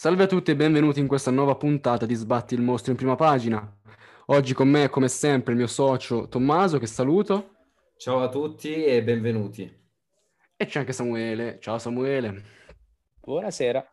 Salve 0.00 0.22
a 0.22 0.26
tutti 0.28 0.52
e 0.52 0.54
benvenuti 0.54 1.00
in 1.00 1.08
questa 1.08 1.32
nuova 1.32 1.56
puntata 1.56 2.06
di 2.06 2.14
Sbatti 2.14 2.54
il 2.54 2.62
mostro 2.62 2.92
in 2.92 2.96
prima 2.96 3.16
pagina. 3.16 3.68
Oggi 4.26 4.54
con 4.54 4.68
me, 4.68 4.88
come 4.88 5.08
sempre, 5.08 5.50
il 5.50 5.58
mio 5.58 5.66
socio 5.66 6.28
Tommaso, 6.28 6.78
che 6.78 6.86
saluto. 6.86 7.56
Ciao 7.96 8.20
a 8.20 8.28
tutti 8.28 8.84
e 8.84 9.02
benvenuti. 9.02 9.68
E 10.54 10.66
c'è 10.66 10.78
anche 10.78 10.92
Samuele. 10.92 11.58
Ciao 11.60 11.80
Samuele. 11.80 12.42
Buonasera. 13.20 13.84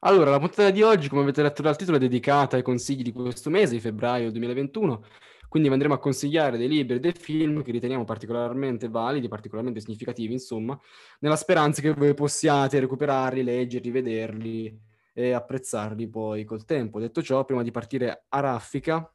Allora, 0.00 0.32
la 0.32 0.38
puntata 0.38 0.68
di 0.68 0.82
oggi, 0.82 1.08
come 1.08 1.22
avete 1.22 1.40
letto 1.40 1.62
dal 1.62 1.78
titolo, 1.78 1.96
è 1.96 2.00
dedicata 2.00 2.56
ai 2.56 2.62
consigli 2.62 3.00
di 3.00 3.12
questo 3.12 3.48
mese, 3.48 3.72
di 3.72 3.80
febbraio 3.80 4.30
2021. 4.30 5.02
Quindi 5.48 5.70
andremo 5.70 5.94
a 5.94 5.98
consigliare 5.98 6.58
dei 6.58 6.68
libri 6.68 6.96
e 6.96 7.00
dei 7.00 7.12
film 7.12 7.62
che 7.62 7.72
riteniamo 7.72 8.04
particolarmente 8.04 8.90
validi, 8.90 9.28
particolarmente 9.28 9.80
significativi, 9.80 10.34
insomma, 10.34 10.78
nella 11.20 11.36
speranza 11.36 11.80
che 11.80 11.94
voi 11.94 12.12
possiate 12.12 12.78
recuperarli, 12.80 13.42
leggerli, 13.42 13.90
vederli 13.90 14.88
e 15.12 15.32
apprezzarli 15.32 16.08
poi 16.08 16.44
col 16.44 16.64
tempo. 16.64 17.00
Detto 17.00 17.22
ciò, 17.22 17.44
prima 17.44 17.62
di 17.62 17.70
partire 17.70 18.24
a 18.28 18.40
raffica, 18.40 19.12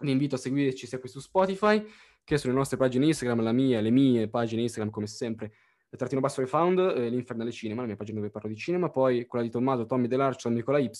vi 0.00 0.10
invito 0.10 0.34
a 0.34 0.38
seguirci 0.38 0.86
sia 0.86 0.98
qui 0.98 1.08
su 1.08 1.20
Spotify 1.20 1.84
che 2.24 2.38
sulle 2.38 2.52
nostre 2.52 2.76
pagine 2.76 3.06
Instagram, 3.06 3.42
la 3.42 3.52
mia, 3.52 3.80
le 3.80 3.90
mie 3.90 4.28
pagine 4.28 4.62
Instagram 4.62 4.90
come 4.90 5.06
sempre, 5.06 5.52
trattino 5.90 6.20
basso 6.20 6.40
refound, 6.40 6.78
eh, 6.78 7.08
l'Infernale 7.08 7.50
Cinema, 7.50 7.80
la 7.80 7.88
mia 7.88 7.96
pagina 7.96 8.18
dove 8.18 8.30
parlo 8.30 8.48
di 8.48 8.56
cinema, 8.56 8.90
poi 8.90 9.26
quella 9.26 9.44
di 9.44 9.50
Tommaso, 9.50 9.86
Tommy 9.86 10.06
Delarcio, 10.06 10.48
Nicola 10.48 10.78
Y, 10.78 10.90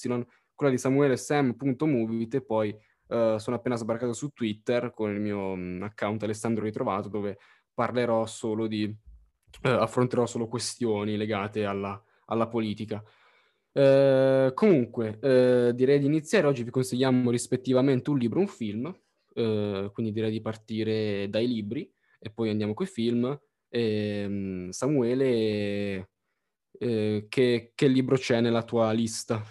quella 0.55 0.73
di 0.73 0.79
Samuele, 0.79 1.17
Sam.movit 1.17 2.35
e 2.35 2.43
poi 2.43 2.77
eh, 3.09 3.37
sono 3.39 3.57
appena 3.57 3.77
sbarcato 3.77 4.13
su 4.13 4.31
Twitter 4.31 4.93
con 4.93 5.11
il 5.11 5.21
mio 5.21 5.55
mh, 5.55 5.61
mm, 5.61 5.83
account 5.83 6.23
Alessandro 6.23 6.65
Ritrovato 6.65 7.09
dove 7.09 7.39
parlerò 7.73 8.27
solo 8.27 8.67
di, 8.67 8.85
eh, 9.63 9.71
affronterò 9.71 10.27
solo 10.27 10.47
questioni 10.47 11.17
legate 11.17 11.65
alla, 11.65 12.01
alla 12.27 12.49
politica. 12.49 13.03
Eh, 13.75 14.51
comunque, 14.55 15.19
eh, 15.21 15.73
direi 15.75 15.99
di 15.99 16.07
iniziare. 16.07 16.47
Oggi 16.47 16.63
vi 16.63 16.71
consigliamo 16.71 17.31
rispettivamente 17.31 18.11
un 18.11 18.19
libro 18.19 18.39
e 18.39 18.43
un 18.43 18.49
film, 18.49 19.01
eh, 19.35 19.91
quindi 19.93 20.13
direi 20.13 20.31
di 20.31 20.41
partire 20.41 21.29
dai 21.29 21.47
libri 21.47 21.91
e 22.19 22.31
poi 22.31 22.51
andiamo 22.51 22.75
coi 22.75 22.87
film. 22.87 23.39
E, 23.69 24.69
Samuele, 24.71 26.11
eh, 26.79 27.27
che, 27.29 27.73
che 27.75 27.87
libro 27.87 28.17
c'è 28.17 28.41
nella 28.41 28.63
tua 28.63 28.93
lista 28.93 29.43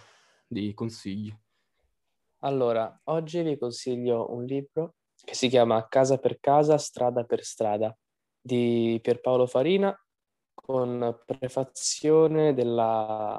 di 0.48 0.74
consigli? 0.74 1.34
Allora, 2.44 3.02
oggi 3.06 3.42
vi 3.42 3.58
consiglio 3.58 4.32
un 4.34 4.46
libro 4.46 4.96
che 5.24 5.36
si 5.36 5.48
chiama 5.48 5.88
Casa 5.88 6.18
per 6.18 6.40
casa, 6.40 6.78
strada 6.78 7.24
per 7.24 7.44
strada 7.44 7.96
di 8.40 9.00
Pierpaolo 9.02 9.46
Farina 9.46 9.96
con 10.54 11.22
prefazione 11.26 12.54
della 12.54 13.38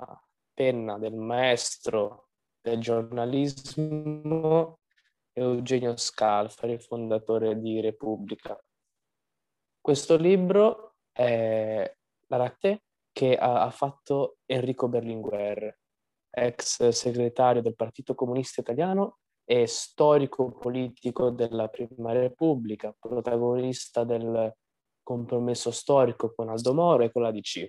penna 0.54 0.98
del 0.98 1.14
maestro 1.14 2.28
del 2.60 2.78
giornalismo 2.80 4.78
Eugenio 5.32 5.96
Scalfari, 5.96 6.78
fondatore 6.78 7.58
di 7.58 7.80
Repubblica. 7.80 8.58
Questo 9.80 10.16
libro 10.16 10.96
è 11.10 11.92
la 12.28 12.36
latte 12.36 12.84
che 13.12 13.36
ha, 13.36 13.68
fatto 13.70 14.38
Enrico 14.46 14.88
Berlinguer, 14.88 15.78
ex 16.30 16.88
segretario 16.88 17.60
del 17.60 17.74
Partito 17.74 18.14
Comunista 18.14 18.60
Italiano 18.60 19.18
e 19.44 19.66
storico 19.66 20.52
politico 20.52 21.30
della 21.30 21.68
Prima 21.68 22.12
Repubblica, 22.12 22.94
protagonista 22.98 24.04
del 24.04 24.54
compromesso 25.02 25.70
storico 25.70 26.32
con 26.34 26.48
Aldo 26.48 26.72
Moro 26.74 27.02
e 27.02 27.10
con 27.10 27.22
la 27.22 27.32
DC. 27.32 27.68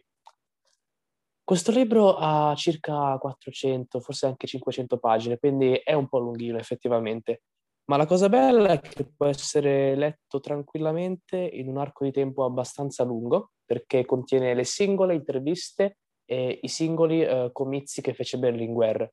Questo 1.46 1.72
libro 1.72 2.16
ha 2.16 2.54
circa 2.56 3.18
400, 3.18 4.00
forse 4.00 4.28
anche 4.28 4.48
500 4.48 4.98
pagine, 4.98 5.38
quindi 5.38 5.74
è 5.74 5.92
un 5.94 6.08
po' 6.08 6.20
lunghino 6.20 6.58
effettivamente, 6.58 7.42
ma 7.86 7.98
la 7.98 8.06
cosa 8.06 8.30
bella 8.30 8.70
è 8.70 8.80
che 8.80 9.06
può 9.06 9.26
essere 9.26 9.94
letto 9.96 10.40
tranquillamente 10.40 11.38
in 11.38 11.68
un 11.68 11.78
arco 11.78 12.06
di 12.06 12.12
tempo 12.12 12.46
abbastanza 12.46 13.03
lungo, 13.03 13.52
perché 13.66 14.06
contiene 14.06 14.53
le 14.53 14.64
singole 14.64 15.16
interviste 15.16 15.98
e 16.26 16.59
i 16.62 16.68
singoli 16.70 17.22
eh, 17.22 17.50
comizi 17.52 18.02
che 18.02 18.14
fece 18.14 18.38
Berlinguer. 18.38 19.12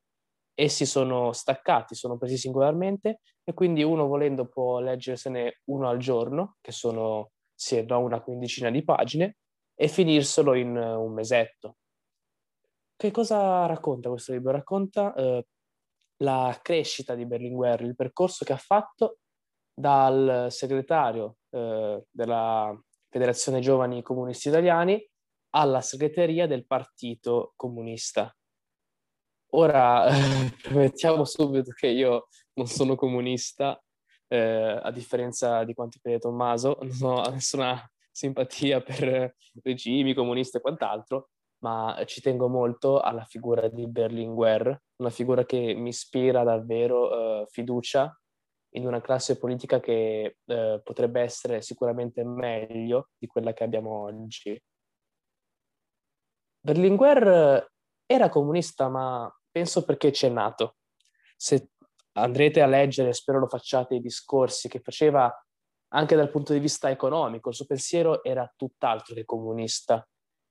Essi 0.55 0.87
sono 0.87 1.33
staccati, 1.33 1.97
sono 1.97 2.17
presi 2.17 2.37
singolarmente 2.37 3.23
e 3.43 3.55
quindi 3.55 3.83
uno 3.83 4.07
volendo 4.07 4.47
può 4.47 4.79
leggersene 4.79 5.63
uno 5.65 5.89
al 5.89 5.99
giorno, 5.99 6.59
che 6.61 6.71
sono 6.71 7.31
sì, 7.53 7.85
una 7.89 8.21
quindicina 8.21 8.71
di 8.71 8.85
pagine, 8.85 9.39
e 9.75 9.89
finirselo 9.89 10.55
in 10.55 10.77
uh, 10.77 11.03
un 11.03 11.13
mesetto. 11.13 11.77
Che 13.01 13.11
cosa 13.13 13.65
racconta 13.65 14.11
questo 14.11 14.33
libro? 14.33 14.53
Racconta 14.53 15.15
eh, 15.15 15.47
la 16.19 16.59
crescita 16.61 17.15
di 17.15 17.25
Berlinguer, 17.25 17.81
il 17.81 17.95
percorso 17.95 18.45
che 18.45 18.53
ha 18.53 18.59
fatto 18.59 19.21
dal 19.73 20.49
segretario 20.51 21.37
eh, 21.49 22.05
della 22.11 22.79
Federazione 23.09 23.61
Giovani 23.61 24.03
Comunisti 24.03 24.49
Italiani 24.49 25.03
alla 25.55 25.81
segreteria 25.81 26.47
del 26.47 26.67
Partito 26.67 27.55
Comunista. 27.57 28.37
Ora, 29.53 30.05
eh, 30.13 30.55
premettiamo 30.61 31.25
subito 31.25 31.73
che 31.73 31.87
io 31.87 32.29
non 32.53 32.67
sono 32.67 32.97
comunista, 32.97 33.83
eh, 34.29 34.79
a 34.83 34.91
differenza 34.91 35.65
di 35.65 35.73
quanto 35.73 35.99
crede 36.03 36.19
Tommaso, 36.19 36.77
non 37.01 37.13
ho 37.13 37.31
nessuna 37.31 37.83
simpatia 38.11 38.83
per 38.83 39.37
regimi 39.63 40.13
comunisti 40.13 40.59
e 40.59 40.61
quant'altro, 40.61 41.31
ma 41.61 42.03
ci 42.07 42.21
tengo 42.21 42.49
molto 42.49 43.01
alla 43.01 43.25
figura 43.25 43.69
di 43.69 43.87
Berlinguer, 43.87 44.83
una 44.97 45.11
figura 45.11 45.45
che 45.45 45.75
mi 45.75 45.89
ispira 45.89 46.43
davvero 46.43 47.43
eh, 47.43 47.47
fiducia 47.49 48.15
in 48.75 48.87
una 48.87 49.01
classe 49.01 49.39
politica 49.39 49.81
che 49.81 50.37
eh, 50.45 50.81
potrebbe 50.83 51.21
essere 51.21 51.61
sicuramente 51.61 52.25
meglio 52.25 53.11
di 53.19 53.27
quella 53.27 53.53
che 53.53 53.65
abbiamo 53.65 54.05
oggi. 54.05 54.61
Berlinguer 56.63 57.73
era 58.07 58.29
comunista, 58.29 58.89
ma 58.89 59.33
penso 59.51 59.85
perché 59.85 60.11
c'è 60.11 60.29
nato. 60.29 60.77
Se 61.37 61.71
andrete 62.13 62.61
a 62.61 62.67
leggere, 62.67 63.13
spero 63.13 63.39
lo 63.39 63.49
facciate, 63.49 63.97
i 63.97 64.01
discorsi 64.01 64.69
che 64.69 64.81
faceva 64.81 65.33
anche 65.93 66.17
dal 66.17 66.31
punto 66.31 66.53
di 66.53 66.59
vista 66.61 66.91
economico, 66.91 67.49
il 67.49 67.55
suo 67.55 67.67
pensiero 67.67 68.23
era 68.23 68.51
tutt'altro 68.57 69.15
che 69.15 69.25
comunista 69.25 70.07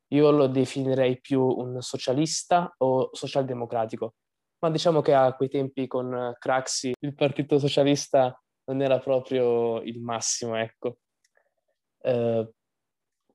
io 0.09 0.31
lo 0.31 0.47
definirei 0.47 1.19
più 1.19 1.41
un 1.41 1.81
socialista 1.81 2.73
o 2.77 3.09
socialdemocratico, 3.11 4.15
ma 4.59 4.69
diciamo 4.69 5.01
che 5.01 5.13
a 5.13 5.33
quei 5.35 5.49
tempi 5.49 5.87
con 5.87 6.35
Craxi 6.37 6.93
il 6.99 7.15
partito 7.15 7.59
socialista 7.59 8.37
non 8.65 8.81
era 8.81 8.99
proprio 8.99 9.81
il 9.81 9.99
massimo, 9.99 10.55
ecco. 10.55 10.97
Eh, 12.01 12.53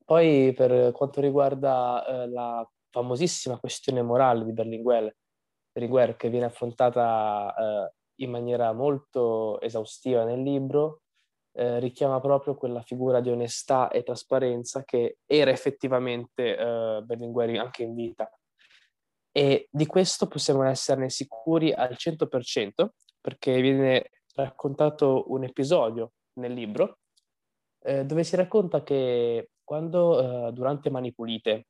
poi 0.05 0.53
per 0.55 0.93
quanto 0.93 1.21
riguarda 1.21 2.05
eh, 2.07 2.29
la 2.29 2.69
famosissima 2.91 3.59
questione 3.59 4.03
morale 4.03 4.45
di 4.45 4.53
Berlinguer, 4.53 5.15
che 6.17 6.29
viene 6.29 6.47
affrontata 6.47 7.55
eh, 7.57 7.95
in 8.17 8.31
maniera 8.31 8.73
molto 8.73 9.61
esaustiva 9.61 10.25
nel 10.25 10.43
libro, 10.43 11.01
eh, 11.57 11.79
richiama 11.79 12.21
proprio 12.21 12.57
quella 12.57 12.83
figura 12.83 13.21
di 13.21 13.31
onestà 13.31 13.89
e 13.89 14.03
trasparenza 14.03 14.83
che 14.83 15.19
era 15.25 15.51
effettivamente 15.51 16.57
eh, 16.57 17.03
Berlinguer 17.03 17.59
anche 17.59 17.85
in 17.85 17.95
vita. 17.95 18.31
E 19.31 19.69
di 19.71 19.87
questo 19.87 20.27
possiamo 20.27 20.65
esserne 20.65 21.11
sicuri 21.11 21.73
al 21.73 21.97
100% 21.99 22.89
perché 23.21 23.61
viene 23.61 24.11
raccontato 24.35 25.25
un 25.29 25.45
episodio 25.45 26.13
nel 26.35 26.53
libro 26.53 26.99
eh, 27.85 28.05
dove 28.05 28.25
si 28.25 28.37
racconta 28.37 28.83
che 28.83 29.51
quando 29.63 30.49
eh, 30.49 30.53
durante 30.53 30.91
Mani 30.91 31.13
Pulite 31.13 31.67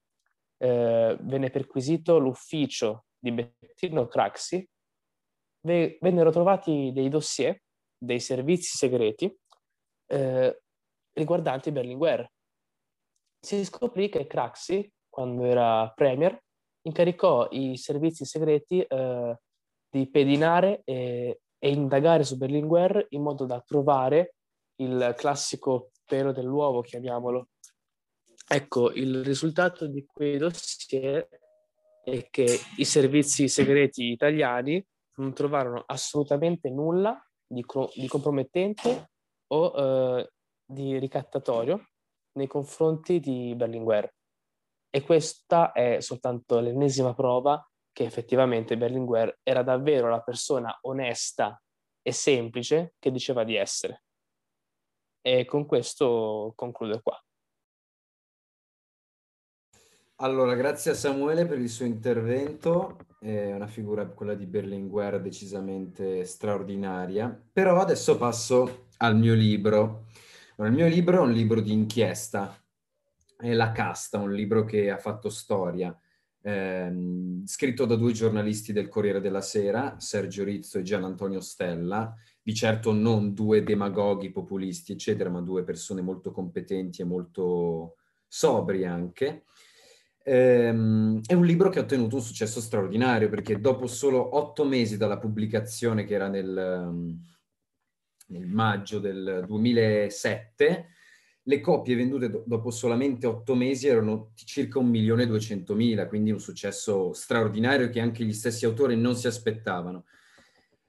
eh, 0.58 1.16
venne 1.20 1.50
perquisito 1.50 2.18
l'ufficio 2.18 3.04
di 3.18 3.32
Bettino 3.32 4.06
Craxi, 4.06 4.66
vennero 5.60 6.30
trovati 6.30 6.90
dei 6.92 7.08
dossier 7.08 7.58
dei 7.96 8.20
servizi 8.20 8.76
segreti 8.76 9.34
eh, 10.14 10.62
riguardanti 11.12 11.72
Berlinguer. 11.72 12.30
Si 13.40 13.64
scoprì 13.64 14.08
che 14.08 14.26
Craxi, 14.26 14.90
quando 15.08 15.44
era 15.44 15.90
premier, 15.94 16.38
incaricò 16.82 17.48
i 17.50 17.76
servizi 17.76 18.24
segreti 18.24 18.80
eh, 18.80 19.38
di 19.90 20.08
pedinare 20.08 20.82
e, 20.84 21.40
e, 21.58 21.70
indagare 21.70 22.24
su 22.24 22.36
Berlinguer 22.36 23.06
in 23.10 23.22
modo 23.22 23.44
da 23.44 23.60
trovare 23.60 24.36
il 24.76 25.14
classico 25.16 25.90
pelo 26.04 26.32
dell'uovo, 26.32 26.80
chiamiamolo. 26.80 27.48
Ecco, 28.46 28.92
il 28.92 29.24
risultato 29.24 29.86
di 29.86 30.04
quei 30.04 30.36
dossier 30.36 31.26
è 32.02 32.28
che 32.28 32.58
i 32.76 32.84
servizi 32.84 33.48
segreti 33.48 34.10
italiani 34.10 34.84
non 35.16 35.32
trovarono 35.32 35.82
assolutamente 35.86 36.68
nulla 36.70 37.18
di, 37.46 37.64
di 37.94 38.08
compromettente 38.08 39.12
o 39.54 40.18
eh, 40.18 40.32
di 40.64 40.98
ricattatorio 40.98 41.90
nei 42.32 42.46
confronti 42.46 43.20
di 43.20 43.54
Berlinguer. 43.54 44.12
E 44.90 45.02
questa 45.02 45.72
è 45.72 46.00
soltanto 46.00 46.60
l'ennesima 46.60 47.14
prova 47.14 47.64
che 47.92 48.04
effettivamente 48.04 48.76
Berlinguer 48.76 49.38
era 49.42 49.62
davvero 49.62 50.08
la 50.08 50.20
persona 50.20 50.76
onesta 50.82 51.60
e 52.02 52.12
semplice 52.12 52.94
che 52.98 53.10
diceva 53.10 53.44
di 53.44 53.54
essere. 53.54 54.02
E 55.20 55.44
con 55.44 55.66
questo 55.66 56.52
concludo 56.54 57.00
qua. 57.00 57.23
Allora, 60.18 60.54
grazie 60.54 60.92
a 60.92 60.94
Samuele 60.94 61.44
per 61.44 61.58
il 61.58 61.68
suo 61.68 61.84
intervento, 61.84 62.98
è 63.18 63.52
una 63.52 63.66
figura, 63.66 64.06
quella 64.06 64.34
di 64.34 64.46
Berlinguer, 64.46 65.20
decisamente 65.20 66.24
straordinaria. 66.24 67.36
Però 67.52 67.80
adesso 67.80 68.16
passo 68.16 68.86
al 68.98 69.18
mio 69.18 69.34
libro. 69.34 70.06
Allora, 70.56 70.72
il 70.72 70.78
mio 70.80 70.86
libro 70.86 71.16
è 71.16 71.20
un 71.20 71.32
libro 71.32 71.60
di 71.60 71.72
inchiesta, 71.72 72.56
è 73.36 73.52
La 73.54 73.72
Casta, 73.72 74.18
un 74.20 74.32
libro 74.32 74.64
che 74.64 74.88
ha 74.88 74.98
fatto 74.98 75.28
storia, 75.30 75.98
ehm, 76.42 77.44
scritto 77.44 77.84
da 77.84 77.96
due 77.96 78.12
giornalisti 78.12 78.72
del 78.72 78.88
Corriere 78.88 79.20
della 79.20 79.40
Sera, 79.40 79.96
Sergio 79.98 80.44
Rizzo 80.44 80.78
e 80.78 80.82
Gian 80.82 81.02
Antonio 81.02 81.40
Stella, 81.40 82.14
di 82.40 82.54
certo 82.54 82.92
non 82.92 83.34
due 83.34 83.64
demagoghi 83.64 84.30
populisti, 84.30 84.92
eccetera, 84.92 85.28
ma 85.28 85.40
due 85.40 85.64
persone 85.64 86.02
molto 86.02 86.30
competenti 86.30 87.02
e 87.02 87.04
molto 87.04 87.96
sobri 88.28 88.84
anche. 88.84 89.42
Ehm, 90.26 91.20
è 91.26 91.34
un 91.34 91.44
libro 91.44 91.68
che 91.68 91.78
ha 91.78 91.82
ottenuto 91.82 92.16
un 92.16 92.22
successo 92.22 92.60
straordinario 92.60 93.28
perché 93.28 93.60
dopo 93.60 93.86
solo 93.86 94.36
otto 94.36 94.64
mesi 94.64 94.96
dalla 94.96 95.18
pubblicazione, 95.18 96.04
che 96.04 96.14
era 96.14 96.28
nel, 96.28 97.18
nel 98.28 98.46
maggio 98.46 99.00
del 99.00 99.44
2007, 99.46 100.88
le 101.42 101.60
copie 101.60 101.94
vendute 101.94 102.30
do- 102.30 102.42
dopo 102.46 102.70
solamente 102.70 103.26
otto 103.26 103.54
mesi 103.54 103.86
erano 103.86 104.32
circa 104.34 104.78
un 104.78 104.88
milione 104.88 105.24
e 105.24 105.26
duecentomila, 105.26 106.06
quindi 106.08 106.30
un 106.30 106.40
successo 106.40 107.12
straordinario 107.12 107.90
che 107.90 108.00
anche 108.00 108.24
gli 108.24 108.32
stessi 108.32 108.64
autori 108.64 108.96
non 108.96 109.16
si 109.16 109.26
aspettavano. 109.26 110.06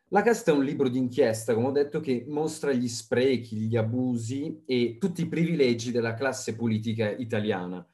La 0.09 0.21
Casta 0.21 0.51
è 0.51 0.55
un 0.55 0.63
libro 0.63 0.87
d'inchiesta, 0.87 1.53
come 1.53 1.67
ho 1.67 1.71
detto, 1.71 1.99
che 1.99 2.23
mostra 2.29 2.71
gli 2.71 2.87
sprechi, 2.87 3.57
gli 3.57 3.75
abusi 3.75 4.61
e 4.65 4.97
tutti 4.97 5.23
i 5.23 5.27
privilegi 5.27 5.91
della 5.91 6.13
classe 6.13 6.55
politica 6.55 7.09
italiana 7.09 7.85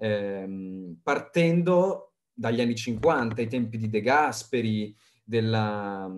ehm, 0.00 0.96
partendo 1.02 2.14
dagli 2.32 2.60
anni 2.60 2.74
50, 2.74 3.40
ai 3.40 3.48
tempi 3.48 3.76
di 3.76 3.90
De 3.90 4.00
Gasperi, 4.00 4.96
della, 5.22 6.10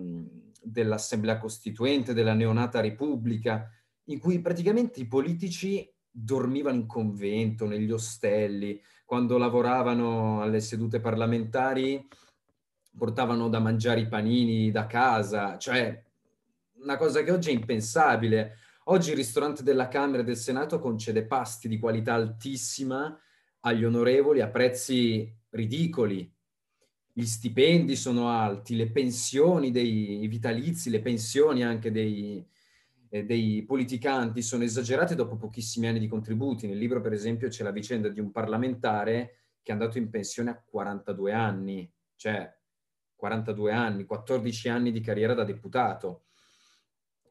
dell'Assemblea 0.61 1.37
Costituente, 1.37 2.13
della 2.13 2.33
neonata 2.33 2.79
Repubblica, 2.79 3.69
in 4.05 4.19
cui 4.19 4.39
praticamente 4.39 5.01
i 5.01 5.07
politici 5.07 5.87
dormivano 6.09 6.77
in 6.77 6.85
convento, 6.85 7.65
negli 7.65 7.91
ostelli, 7.91 8.81
quando 9.05 9.37
lavoravano 9.37 10.41
alle 10.41 10.61
sedute 10.61 10.99
parlamentari 10.99 12.07
portavano 12.95 13.49
da 13.49 13.59
mangiare 13.59 14.01
i 14.01 14.07
panini 14.07 14.71
da 14.71 14.85
casa, 14.85 15.57
cioè 15.57 16.01
una 16.81 16.95
cosa 16.95 17.23
che 17.23 17.31
oggi 17.31 17.49
è 17.49 17.53
impensabile. 17.53 18.57
Oggi 18.85 19.11
il 19.11 19.15
ristorante 19.15 19.63
della 19.63 19.87
Camera 19.87 20.21
e 20.21 20.25
del 20.25 20.37
Senato 20.37 20.79
concede 20.79 21.25
pasti 21.25 21.67
di 21.67 21.79
qualità 21.79 22.13
altissima 22.13 23.17
agli 23.65 23.83
onorevoli 23.83 24.41
a 24.41 24.49
prezzi 24.49 25.31
ridicoli. 25.49 26.31
Gli 27.11 27.25
stipendi 27.25 27.95
sono 27.95 28.29
alti, 28.29 28.75
le 28.75 28.89
pensioni 28.89 29.71
dei 29.71 30.25
vitalizi, 30.27 30.89
le 30.89 31.01
pensioni 31.01 31.63
anche 31.63 31.91
dei, 31.91 32.45
eh, 33.09 33.23
dei 33.23 33.63
politicanti 33.63 34.41
sono 34.41 34.63
esagerate 34.63 35.15
dopo 35.15 35.37
pochissimi 35.37 35.87
anni 35.87 35.99
di 35.99 36.07
contributi. 36.07 36.67
Nel 36.67 36.77
libro, 36.77 37.01
per 37.01 37.13
esempio, 37.13 37.49
c'è 37.49 37.63
la 37.63 37.71
vicenda 37.71 38.09
di 38.09 38.19
un 38.19 38.31
parlamentare 38.31 39.35
che 39.61 39.71
è 39.71 39.73
andato 39.73 39.97
in 39.97 40.09
pensione 40.09 40.49
a 40.49 40.61
42 40.61 41.31
anni, 41.31 41.89
cioè 42.15 42.51
42 43.15 43.71
anni, 43.71 44.05
14 44.05 44.69
anni 44.69 44.91
di 44.91 44.99
carriera 44.99 45.33
da 45.33 45.45
deputato. 45.45 46.25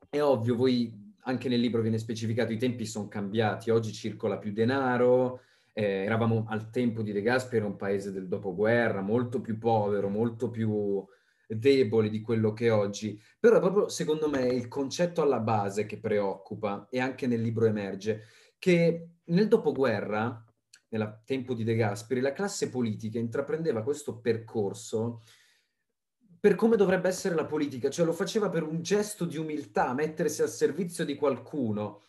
È 0.08 0.22
ovvio, 0.22 0.54
voi 0.54 1.14
anche 1.24 1.48
nel 1.48 1.60
libro 1.60 1.82
viene 1.82 1.98
specificato, 1.98 2.52
i 2.52 2.58
tempi 2.58 2.86
sono 2.86 3.08
cambiati, 3.08 3.70
oggi 3.70 3.92
circola 3.92 4.38
più 4.38 4.52
denaro, 4.52 5.40
eh, 5.72 6.04
eravamo 6.04 6.44
al 6.48 6.70
tempo 6.70 7.02
di 7.02 7.12
De 7.12 7.22
Gasperi 7.22 7.64
un 7.64 7.76
paese 7.76 8.12
del 8.12 8.28
dopoguerra, 8.28 9.00
molto 9.00 9.40
più 9.40 9.58
povero, 9.58 10.08
molto 10.08 10.50
più 10.50 11.04
debole 11.46 12.08
di 12.08 12.20
quello 12.20 12.52
che 12.52 12.66
è 12.66 12.72
oggi, 12.72 13.20
però 13.38 13.60
proprio 13.60 13.88
secondo 13.88 14.28
me 14.28 14.46
è 14.46 14.52
il 14.52 14.68
concetto 14.68 15.22
alla 15.22 15.40
base 15.40 15.86
che 15.86 15.98
preoccupa 15.98 16.86
e 16.90 17.00
anche 17.00 17.26
nel 17.26 17.42
libro 17.42 17.66
emerge, 17.66 18.24
che 18.58 19.08
nel 19.24 19.48
dopoguerra, 19.48 20.44
nel 20.88 21.22
tempo 21.24 21.54
di 21.54 21.64
De 21.64 21.74
Gasperi, 21.74 22.20
la 22.20 22.32
classe 22.32 22.68
politica 22.70 23.18
intraprendeva 23.18 23.82
questo 23.82 24.18
percorso 24.20 25.22
per 26.38 26.56
come 26.56 26.76
dovrebbe 26.76 27.08
essere 27.08 27.36
la 27.36 27.46
politica, 27.46 27.88
cioè 27.88 28.04
lo 28.04 28.12
faceva 28.12 28.50
per 28.50 28.64
un 28.64 28.82
gesto 28.82 29.24
di 29.24 29.36
umiltà, 29.36 29.94
mettersi 29.94 30.42
al 30.42 30.48
servizio 30.48 31.04
di 31.04 31.14
qualcuno. 31.14 32.02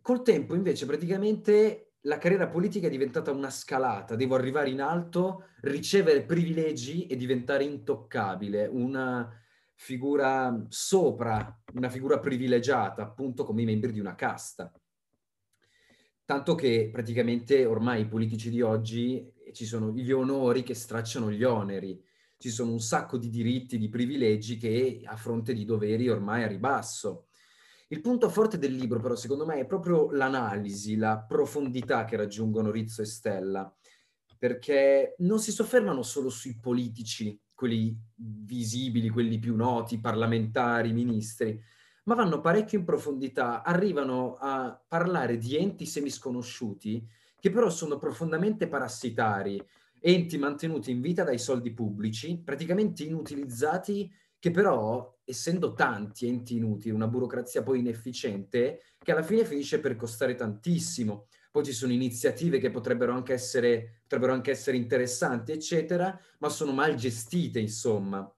Col 0.00 0.22
tempo 0.22 0.54
invece 0.54 0.86
praticamente 0.86 1.93
la 2.06 2.18
carriera 2.18 2.48
politica 2.48 2.86
è 2.86 2.90
diventata 2.90 3.30
una 3.30 3.50
scalata, 3.50 4.14
devo 4.14 4.34
arrivare 4.34 4.70
in 4.70 4.80
alto, 4.80 5.48
ricevere 5.62 6.22
privilegi 6.22 7.06
e 7.06 7.16
diventare 7.16 7.64
intoccabile, 7.64 8.66
una 8.66 9.30
figura 9.74 10.66
sopra, 10.68 11.62
una 11.74 11.88
figura 11.88 12.18
privilegiata, 12.18 13.02
appunto 13.02 13.44
come 13.44 13.62
i 13.62 13.66
membri 13.66 13.92
di 13.92 14.00
una 14.00 14.14
casta. 14.14 14.70
Tanto 16.26 16.54
che 16.54 16.90
praticamente 16.92 17.64
ormai 17.64 18.02
i 18.02 18.08
politici 18.08 18.50
di 18.50 18.60
oggi 18.60 19.30
ci 19.52 19.64
sono 19.64 19.90
gli 19.90 20.10
onori 20.10 20.62
che 20.62 20.74
stracciano 20.74 21.30
gli 21.30 21.42
oneri, 21.42 22.02
ci 22.36 22.50
sono 22.50 22.72
un 22.72 22.80
sacco 22.80 23.16
di 23.16 23.30
diritti, 23.30 23.78
di 23.78 23.88
privilegi 23.88 24.58
che 24.58 25.00
a 25.04 25.16
fronte 25.16 25.54
di 25.54 25.64
doveri 25.64 26.08
ormai 26.10 26.42
a 26.42 26.48
ribasso. 26.48 27.28
Il 27.88 28.00
punto 28.00 28.28
forte 28.28 28.58
del 28.58 28.74
libro, 28.74 29.00
però, 29.00 29.14
secondo 29.14 29.44
me, 29.44 29.56
è 29.56 29.66
proprio 29.66 30.10
l'analisi, 30.10 30.96
la 30.96 31.18
profondità 31.18 32.04
che 32.04 32.16
raggiungono 32.16 32.70
Rizzo 32.70 33.02
e 33.02 33.06
Stella, 33.06 33.72
perché 34.38 35.14
non 35.18 35.38
si 35.38 35.52
soffermano 35.52 36.02
solo 36.02 36.30
sui 36.30 36.58
politici, 36.58 37.38
quelli 37.54 37.96
visibili, 38.14 39.08
quelli 39.08 39.38
più 39.38 39.54
noti, 39.54 40.00
parlamentari, 40.00 40.92
ministri, 40.92 41.60
ma 42.04 42.14
vanno 42.14 42.40
parecchio 42.40 42.78
in 42.78 42.84
profondità, 42.84 43.62
arrivano 43.62 44.36
a 44.38 44.78
parlare 44.86 45.38
di 45.38 45.56
enti 45.56 45.86
semisconosciuti 45.86 47.06
che 47.38 47.50
però 47.50 47.70
sono 47.70 47.98
profondamente 47.98 48.68
parassitari, 48.68 49.62
enti 50.00 50.36
mantenuti 50.38 50.90
in 50.90 51.00
vita 51.00 51.24
dai 51.24 51.38
soldi 51.38 51.72
pubblici, 51.72 52.40
praticamente 52.42 53.04
inutilizzati 53.04 54.10
che 54.38 54.50
però, 54.50 55.13
essendo 55.24 55.72
tanti 55.72 56.26
enti 56.26 56.56
inutili, 56.56 56.94
una 56.94 57.08
burocrazia 57.08 57.62
poi 57.62 57.80
inefficiente, 57.80 58.82
che 58.98 59.12
alla 59.12 59.22
fine 59.22 59.44
finisce 59.44 59.80
per 59.80 59.96
costare 59.96 60.34
tantissimo. 60.34 61.26
Poi 61.50 61.64
ci 61.64 61.72
sono 61.72 61.92
iniziative 61.92 62.58
che 62.58 62.70
potrebbero 62.70 63.12
anche 63.12 63.32
essere, 63.32 64.00
potrebbero 64.02 64.32
anche 64.32 64.50
essere 64.50 64.76
interessanti, 64.76 65.52
eccetera, 65.52 66.18
ma 66.38 66.48
sono 66.48 66.72
mal 66.72 66.94
gestite, 66.94 67.60
insomma. 67.60 68.28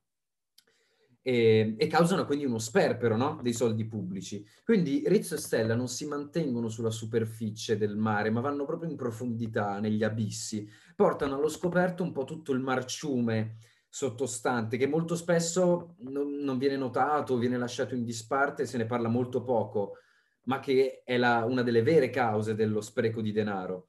E, 1.23 1.75
e, 1.77 1.87
causano 1.89 2.25
quindi 2.25 2.45
uno 2.45 2.59
sperpero 2.59 3.17
no? 3.17 3.41
dei 3.43 3.53
soldi 3.53 3.85
pubblici. 3.87 4.47
Quindi 4.63 5.03
Rizzo 5.07 5.35
e 5.35 5.39
Stella 5.39 5.75
non 5.75 5.89
si 5.89 6.07
mantengono 6.07 6.69
sulla 6.69 6.91
superficie 6.91 7.77
del 7.77 7.97
mare, 7.97 8.31
ma 8.31 8.41
vanno 8.41 8.65
proprio 8.65 8.89
in 8.89 8.97
profondità, 8.97 9.81
negli 9.81 10.05
abissi, 10.05 10.69
portano 10.95 11.35
allo 11.35 11.49
scoperto 11.49 12.05
un 12.05 12.13
po' 12.13 12.25
tutto 12.25 12.53
il 12.53 12.61
marciume 12.61 13.57
sottostante 13.97 14.77
che 14.77 14.87
molto 14.87 15.17
spesso 15.17 15.95
non, 16.01 16.35
non, 16.41 16.59
viene 16.59 16.77
notato, 16.77 17.39
viene 17.39 17.57
lasciato 17.57 17.95
in 17.95 18.05
disparte, 18.05 18.67
se 18.67 18.77
ne 18.77 18.85
parla 18.85 19.09
molto 19.09 19.43
poco, 19.43 20.01
ma 20.43 20.61
che 20.61 21.01
è 21.03 21.17
la, 21.17 21.47
una 21.47 21.63
delle 21.63 21.81
vere 21.81 22.11
cause 22.11 22.55
dello 22.55 22.83
spreco 22.83 23.23
di 23.23 23.33
denaro. 23.33 23.89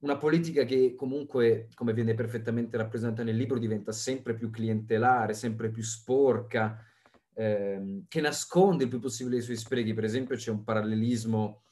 Una 0.00 0.18
politica 0.18 0.64
che 0.64 0.94
comunque, 0.94 1.70
come 1.72 1.94
viene 1.94 2.12
perfettamente 2.12 2.76
rappresentata 2.76 3.22
nel 3.22 3.36
libro, 3.36 3.58
diventa 3.58 3.90
sempre 3.90 4.34
più 4.34 4.50
clientelare, 4.50 5.32
sempre 5.32 5.70
più 5.70 5.82
sporca, 5.82 6.84
ehm, 7.32 8.04
che 8.06 8.20
nasconde 8.20 8.84
il 8.84 8.90
più 8.90 8.98
possibile 8.98 9.38
i 9.38 9.40
suoi 9.40 9.56
sprechi. 9.56 9.94
Per 9.94 10.04
esempio 10.04 10.36
c'è 10.36 10.50
un 10.50 10.62
parallelismo 10.62 11.62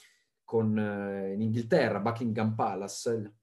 con, 0.44 0.78
eh, 0.78 1.34
in 1.34 1.42
Inghilterra, 1.42 2.00
Buckingham 2.00 2.54
Palace, 2.54 3.34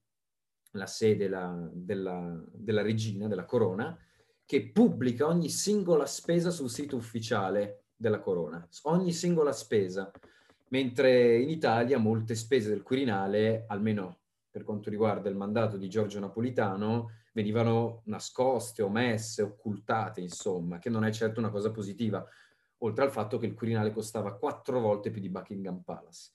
la 0.72 0.86
sede 0.86 1.28
la, 1.28 1.70
della, 1.72 2.44
della 2.50 2.82
regina, 2.82 3.28
della 3.28 3.44
corona, 3.44 3.96
che 4.46 4.70
pubblica 4.70 5.26
ogni 5.26 5.48
singola 5.48 6.06
spesa 6.06 6.50
sul 6.50 6.70
sito 6.70 6.96
ufficiale 6.96 7.84
della 7.96 8.20
Corona, 8.20 8.66
ogni 8.82 9.12
singola 9.12 9.52
spesa, 9.52 10.10
mentre 10.68 11.38
in 11.38 11.48
Italia 11.48 11.98
molte 11.98 12.34
spese 12.34 12.68
del 12.68 12.82
Quirinale, 12.82 13.64
almeno 13.68 14.18
per 14.50 14.64
quanto 14.64 14.90
riguarda 14.90 15.28
il 15.28 15.36
mandato 15.36 15.76
di 15.76 15.88
Giorgio 15.88 16.20
Napolitano, 16.20 17.10
venivano 17.32 18.02
nascoste, 18.04 18.82
omesse, 18.82 19.42
occultate, 19.42 20.20
insomma, 20.20 20.78
che 20.78 20.90
non 20.90 21.04
è 21.04 21.10
certo 21.10 21.40
una 21.40 21.50
cosa 21.50 21.70
positiva, 21.70 22.24
oltre 22.78 23.04
al 23.04 23.10
fatto 23.10 23.38
che 23.38 23.46
il 23.46 23.54
Quirinale 23.54 23.92
costava 23.92 24.36
quattro 24.36 24.78
volte 24.78 25.10
più 25.10 25.20
di 25.20 25.28
Buckingham 25.28 25.82
Palace. 25.82 26.32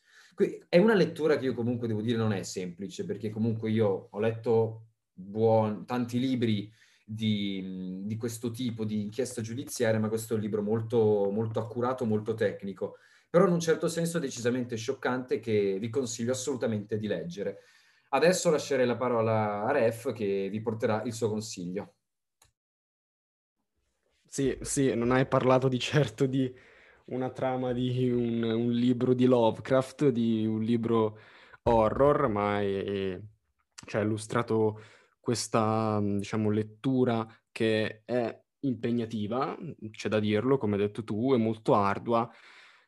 È 0.67 0.77
una 0.77 0.95
lettura 0.95 1.37
che 1.37 1.45
io 1.45 1.53
comunque 1.53 1.87
devo 1.87 2.01
dire 2.01 2.17
non 2.17 2.33
è 2.33 2.43
semplice, 2.43 3.05
perché 3.05 3.29
comunque 3.29 3.69
io 3.69 4.07
ho 4.09 4.19
letto 4.19 4.87
buon, 5.13 5.85
tanti 5.85 6.19
libri 6.19 6.71
di, 7.11 8.03
di, 8.03 8.17
questo 8.17 8.51
tipo 8.51 8.85
di 8.85 9.01
inchiesta 9.01 9.41
giudiziaria, 9.41 9.99
ma 9.99 10.09
questo 10.09 10.33
è 10.33 10.35
un 10.35 10.43
libro 10.43 10.61
molto, 10.61 11.31
molto 11.31 11.59
accurato, 11.59 12.05
molto 12.05 12.35
tecnico, 12.35 12.97
però 13.27 13.47
in 13.47 13.53
un 13.53 13.59
certo 13.59 13.87
senso 13.87 14.19
decisamente 14.19 14.75
scioccante 14.75 15.39
che 15.39 15.77
vi 15.79 15.89
consiglio 15.89 16.33
assolutamente 16.33 16.99
di 16.99 17.07
leggere. 17.07 17.61
Adesso 18.09 18.51
lascerei 18.51 18.85
la 18.85 18.95
parola 18.95 19.63
a 19.63 19.71
Ref 19.71 20.13
che 20.13 20.49
vi 20.49 20.61
porterà 20.61 21.01
il 21.03 21.13
suo 21.13 21.29
consiglio. 21.29 21.93
Sì, 24.27 24.55
sì, 24.61 24.93
non 24.93 25.09
hai 25.11 25.25
parlato 25.25 25.67
di 25.67 25.79
certo 25.79 26.27
di 26.27 26.53
una 27.05 27.31
trama 27.31 27.73
di 27.73 28.11
un, 28.11 28.43
un 28.43 28.71
libro 28.71 29.15
di 29.15 29.25
Lovecraft, 29.25 30.09
di 30.09 30.45
un 30.45 30.61
libro 30.61 31.19
horror, 31.63 32.27
ma 32.27 32.57
hai 32.57 33.19
cioè, 33.85 34.01
illustrato 34.01 34.79
questa, 35.29 36.01
diciamo, 36.01 36.49
lettura 36.49 37.23
che 37.51 38.01
è 38.03 38.35
impegnativa, 38.61 39.55
c'è 39.91 40.09
da 40.09 40.19
dirlo, 40.19 40.57
come 40.57 40.73
hai 40.73 40.81
detto 40.81 41.03
tu, 41.03 41.35
è 41.35 41.37
molto 41.37 41.75
ardua, 41.75 42.27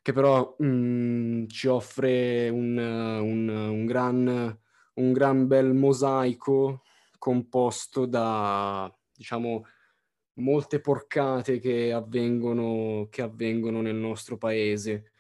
che 0.02 0.12
però 0.12 0.56
mh, 0.58 0.66
mm, 0.66 1.46
ci 1.46 1.68
offre 1.68 2.50
un, 2.50 2.76
un, 2.80 3.48
un, 3.48 3.86
gran, 3.86 4.60
un 4.96 5.14
gran 5.14 5.46
bel 5.46 5.72
mosaico 5.76 6.82
composto 7.20 8.08
da, 8.08 8.92
diciamo, 9.14 9.64
molte 10.40 10.80
porcate 10.80 11.60
che 11.60 11.94
avvengono, 11.94 13.08
che 13.12 13.22
avvengono 13.22 13.82
nel 13.82 13.98
nostro 13.98 14.40
paese, 14.40 15.12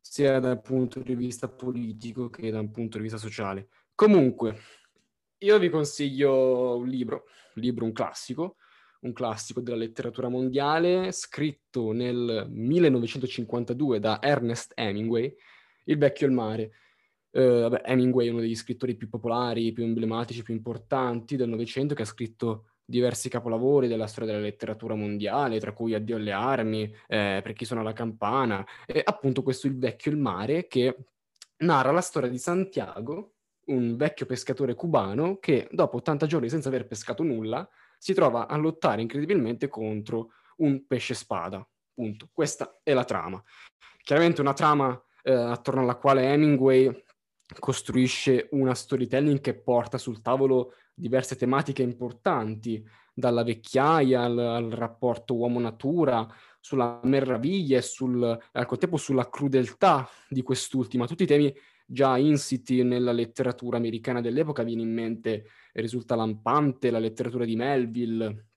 sia 0.00 0.40
dal 0.40 0.62
punto 0.62 1.00
di 1.00 1.14
vista 1.14 1.46
politico 1.46 2.30
che 2.30 2.50
dal 2.50 2.70
punto 2.70 2.96
di 2.96 3.02
vista 3.02 3.18
sociale. 3.18 3.68
Comunque, 3.94 4.56
io 5.38 5.58
vi 5.58 5.68
consiglio 5.68 6.76
un 6.76 6.88
libro, 6.88 7.26
un 7.54 7.62
libro, 7.62 7.84
un 7.84 7.92
classico, 7.92 8.56
un 9.00 9.12
classico 9.12 9.60
della 9.60 9.76
letteratura 9.76 10.28
mondiale, 10.28 11.12
scritto 11.12 11.92
nel 11.92 12.48
1952 12.50 14.00
da 14.00 14.20
Ernest 14.20 14.72
Hemingway, 14.74 15.32
Il 15.84 15.98
vecchio 15.98 16.26
e 16.26 16.30
il 16.30 16.34
mare. 16.34 16.70
Uh, 17.30 17.60
vabbè, 17.60 17.82
Hemingway 17.84 18.26
è 18.26 18.30
uno 18.30 18.40
degli 18.40 18.56
scrittori 18.56 18.96
più 18.96 19.08
popolari, 19.08 19.72
più 19.72 19.84
emblematici, 19.84 20.42
più 20.42 20.54
importanti 20.54 21.36
del 21.36 21.48
Novecento, 21.48 21.94
che 21.94 22.02
ha 22.02 22.06
scritto 22.06 22.70
diversi 22.84 23.28
capolavori 23.28 23.86
della 23.86 24.06
storia 24.06 24.32
della 24.32 24.42
letteratura 24.42 24.94
mondiale, 24.94 25.60
tra 25.60 25.72
cui 25.72 25.94
Addio 25.94 26.16
alle 26.16 26.32
armi, 26.32 26.82
eh, 27.06 27.40
Per 27.42 27.52
chi 27.52 27.64
suona 27.64 27.82
la 27.82 27.92
campana, 27.92 28.66
e 28.86 29.02
appunto 29.04 29.42
questo 29.42 29.66
Il 29.66 29.78
vecchio 29.78 30.10
e 30.10 30.14
il 30.14 30.20
mare, 30.20 30.66
che 30.66 30.96
narra 31.58 31.92
la 31.92 32.00
storia 32.00 32.30
di 32.30 32.38
Santiago, 32.38 33.34
un 33.68 33.96
vecchio 33.96 34.26
pescatore 34.26 34.74
cubano 34.74 35.38
che 35.38 35.68
dopo 35.70 35.96
80 35.96 36.26
giorni 36.26 36.48
senza 36.48 36.68
aver 36.68 36.86
pescato 36.86 37.22
nulla 37.22 37.68
si 37.98 38.14
trova 38.14 38.46
a 38.46 38.56
lottare 38.56 39.02
incredibilmente 39.02 39.68
contro 39.68 40.32
un 40.58 40.86
pesce 40.86 41.14
spada. 41.14 41.66
Punto. 41.92 42.28
Questa 42.32 42.80
è 42.82 42.92
la 42.92 43.04
trama. 43.04 43.42
Chiaramente 44.02 44.40
una 44.40 44.52
trama 44.52 45.00
eh, 45.22 45.32
attorno 45.32 45.80
alla 45.82 45.96
quale 45.96 46.22
Hemingway 46.22 47.04
costruisce 47.58 48.48
una 48.52 48.74
storytelling 48.74 49.40
che 49.40 49.54
porta 49.54 49.98
sul 49.98 50.20
tavolo 50.20 50.74
diverse 50.94 51.36
tematiche 51.36 51.82
importanti, 51.82 52.84
dalla 53.12 53.42
vecchiaia 53.42 54.22
al, 54.22 54.38
al 54.38 54.70
rapporto 54.70 55.34
uomo-natura, 55.34 56.26
sulla 56.60 57.00
meraviglia 57.02 57.78
e 57.78 57.82
sul, 57.82 58.38
al 58.52 58.66
contempo 58.66 58.96
sulla 58.96 59.28
crudeltà 59.28 60.08
di 60.28 60.42
quest'ultima, 60.42 61.06
tutti 61.06 61.22
i 61.22 61.26
temi 61.26 61.54
già 61.90 62.18
insiti 62.18 62.82
nella 62.82 63.12
letteratura 63.12 63.78
americana 63.78 64.20
dell'epoca, 64.20 64.62
viene 64.62 64.82
in 64.82 64.92
mente, 64.92 65.46
risulta 65.72 66.14
lampante 66.14 66.90
la 66.90 66.98
letteratura 66.98 67.46
di 67.46 67.56
Melville 67.56 68.48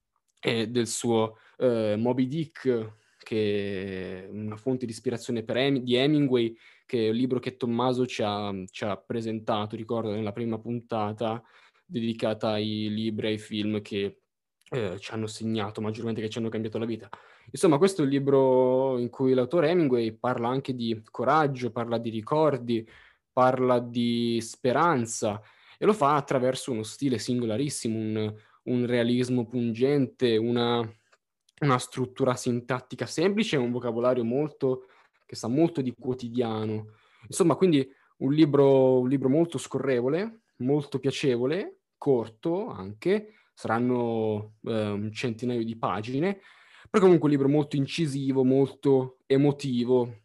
e 0.41 0.67
del 0.67 0.87
suo 0.87 1.37
eh, 1.57 1.95
Moby 1.97 2.27
Dick, 2.27 2.95
che 3.17 4.25
è 4.25 4.27
una 4.29 4.57
fonte 4.57 4.85
di 4.85 4.91
ispirazione 4.91 5.45
Hem- 5.47 5.79
di 5.79 5.95
Hemingway, 5.95 6.53
che 6.85 7.05
è 7.05 7.09
un 7.09 7.15
libro 7.15 7.39
che 7.39 7.55
Tommaso 7.55 8.05
ci 8.05 8.21
ha, 8.21 8.53
ci 8.69 8.83
ha 8.83 8.97
presentato, 8.97 9.77
ricordo, 9.77 10.11
nella 10.11 10.33
prima 10.33 10.59
puntata, 10.59 11.41
dedicata 11.85 12.49
ai 12.49 12.89
libri 12.89 13.27
e 13.27 13.29
ai 13.29 13.37
film 13.37 13.81
che 13.81 14.23
eh, 14.71 14.99
ci 14.99 15.11
hanno 15.13 15.27
segnato 15.27 15.79
maggiormente, 15.79 16.19
che 16.19 16.29
ci 16.29 16.37
hanno 16.37 16.49
cambiato 16.49 16.77
la 16.77 16.85
vita. 16.85 17.07
Insomma, 17.51 17.77
questo 17.77 18.01
è 18.01 18.05
un 18.05 18.11
libro 18.11 18.97
in 18.97 19.09
cui 19.09 19.33
l'autore 19.33 19.69
Hemingway 19.69 20.11
parla 20.11 20.49
anche 20.49 20.75
di 20.75 21.01
coraggio, 21.09 21.71
parla 21.71 21.97
di 21.97 22.09
ricordi, 22.09 22.85
parla 23.31 23.79
di 23.79 24.39
speranza 24.41 25.41
e 25.77 25.85
lo 25.85 25.93
fa 25.93 26.15
attraverso 26.15 26.71
uno 26.71 26.83
stile 26.83 27.17
singolarissimo, 27.17 27.97
un, 27.97 28.33
un 28.63 28.85
realismo 28.85 29.47
pungente, 29.47 30.37
una, 30.37 30.87
una 31.61 31.77
struttura 31.79 32.35
sintattica 32.35 33.05
semplice 33.05 33.55
e 33.55 33.59
un 33.59 33.71
vocabolario 33.71 34.23
molto, 34.23 34.85
che 35.25 35.35
sa 35.35 35.47
molto 35.47 35.81
di 35.81 35.93
quotidiano. 35.97 36.93
Insomma, 37.27 37.55
quindi 37.55 37.89
un 38.17 38.33
libro, 38.33 38.99
un 38.99 39.09
libro 39.09 39.29
molto 39.29 39.57
scorrevole, 39.57 40.41
molto 40.57 40.99
piacevole, 40.99 41.79
corto 41.97 42.67
anche, 42.67 43.33
saranno 43.53 44.53
eh, 44.63 44.89
un 44.89 45.11
centinaio 45.11 45.63
di 45.63 45.77
pagine, 45.77 46.39
però 46.89 47.03
comunque 47.03 47.27
un 47.29 47.35
libro 47.35 47.47
molto 47.47 47.75
incisivo, 47.75 48.43
molto 48.43 49.19
emotivo, 49.25 50.20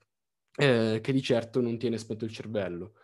eh, 0.56 1.00
che 1.02 1.12
di 1.12 1.22
certo 1.22 1.60
non 1.60 1.78
tiene 1.78 1.98
spento 1.98 2.24
il 2.24 2.32
cervello. 2.32 2.94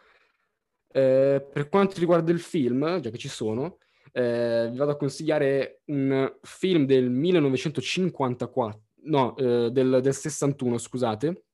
Eh, 0.90 1.47
per 1.52 1.68
quanto 1.68 1.99
riguarda 1.99 2.30
il 2.32 2.40
film, 2.40 3.00
già 3.00 3.11
che 3.11 3.18
ci 3.18 3.28
sono, 3.28 3.78
eh, 4.12 4.68
vi 4.71 4.76
vado 4.76 4.90
a 4.92 4.97
consigliare 4.97 5.80
un 5.87 6.32
film 6.42 6.85
del 6.85 7.09
1954, 7.11 8.82
no, 9.04 9.37
eh, 9.37 9.71
del, 9.71 10.00
del, 10.02 10.14
61, 10.14 10.78
scusate, 10.78 11.44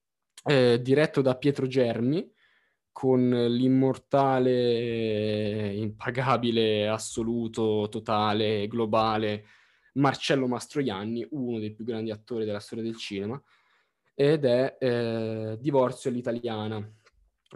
eh, 0.44 0.80
diretto 0.82 1.20
da 1.22 1.36
Pietro 1.36 1.66
Germi, 1.66 2.28
con 2.90 3.28
l'immortale, 3.30 4.52
impagabile, 5.74 6.88
assoluto, 6.88 7.86
totale, 7.88 8.66
globale 8.66 9.44
Marcello 9.94 10.48
Mastroianni, 10.48 11.24
uno 11.30 11.60
dei 11.60 11.72
più 11.72 11.84
grandi 11.84 12.10
attori 12.10 12.44
della 12.44 12.58
storia 12.58 12.82
del 12.82 12.96
cinema, 12.96 13.40
ed 14.20 14.44
è 14.46 14.76
eh, 14.80 15.56
Divorzio 15.60 16.10
all'italiana, 16.10 16.84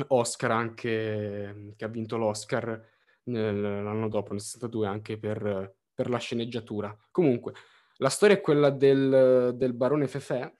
Oscar 0.06 0.52
anche, 0.52 1.74
che 1.74 1.84
ha 1.84 1.88
vinto 1.88 2.16
l'Oscar 2.16 2.80
l'anno 3.24 4.08
dopo, 4.08 4.30
nel 4.30 4.40
62, 4.40 4.86
anche 4.86 5.18
per, 5.18 5.74
per, 5.92 6.08
la 6.08 6.18
sceneggiatura. 6.18 6.96
Comunque, 7.10 7.54
la 7.96 8.10
storia 8.10 8.36
è 8.36 8.40
quella 8.40 8.70
del, 8.70 9.54
del 9.56 9.72
barone 9.72 10.06
Fefè, 10.06 10.52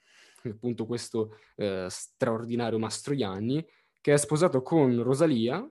appunto 0.43 0.87
questo 0.87 1.37
eh, 1.55 1.87
straordinario 1.89 2.81
Mastroianni, 2.81 3.65
che 4.01 4.13
è 4.13 4.17
sposato 4.17 4.61
con 4.61 5.01
Rosalia, 5.05 5.65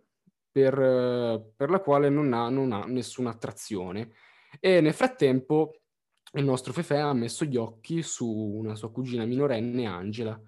per, 0.50 1.52
per 1.54 1.70
la 1.70 1.82
quale 1.82 2.08
non 2.08 2.32
ha, 2.32 2.48
non 2.48 2.72
ha, 2.72 2.86
nessuna 2.86 3.32
attrazione. 3.32 4.14
E 4.62 4.80
nel 4.80 4.94
frattempo 4.94 5.81
il 6.34 6.46
nostro 6.46 6.72
Fefe 6.72 6.98
ha 6.98 7.14
messo 7.14 7.46
gli 7.46 7.58
occhi 7.58 8.02
su 8.02 8.28
una 8.30 8.76
sua 8.76 8.92
cugina 8.92 9.26
minorenne, 9.26 9.86
Angela. 9.86 10.40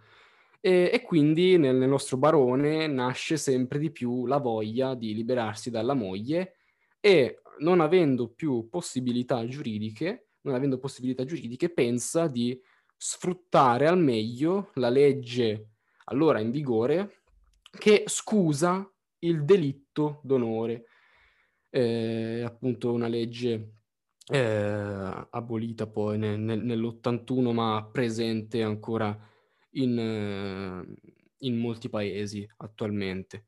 E, 0.62 0.90
e 0.94 1.02
quindi 1.02 1.58
nel, 1.58 1.76
nel, 1.76 1.90
nostro 1.90 2.18
barone 2.18 2.88
nasce 2.88 3.36
sempre 3.36 3.80
di 3.80 3.92
più 3.92 4.26
la 4.26 4.38
voglia 4.38 4.96
di 4.96 5.14
liberarsi 5.14 5.70
dalla 5.70 5.94
moglie 5.94 6.56
e 7.02 7.42
non 7.60 7.82
avendo 7.82 8.30
più 8.30 8.70
possibilità 8.70 9.46
giuridiche, 9.46 10.30
possibilità 10.80 11.26
giuridiche, 11.26 11.70
pensa 11.70 12.28
di 12.28 12.58
sfruttare 12.96 13.88
al 13.88 14.00
meglio 14.00 14.72
la 14.76 14.90
legge 14.90 15.72
allora 16.06 16.40
in 16.40 16.52
vigore 16.52 17.24
che 17.78 18.04
scusa 18.08 18.90
il 19.20 19.44
delitto 19.44 20.22
d'onore. 20.24 20.86
Eh, 21.70 22.44
appunto 22.46 22.94
una 22.94 23.08
legge 23.08 23.83
eh, 24.26 25.28
abolita 25.30 25.88
poi 25.88 26.18
nel, 26.18 26.40
nel, 26.40 26.64
nell'81 26.64 27.52
ma 27.52 27.90
presente 27.92 28.62
ancora 28.62 29.18
in, 29.72 29.98
eh, 29.98 30.96
in, 31.40 31.58
molti 31.58 31.90
paesi 31.90 32.48
attualmente. 32.58 33.46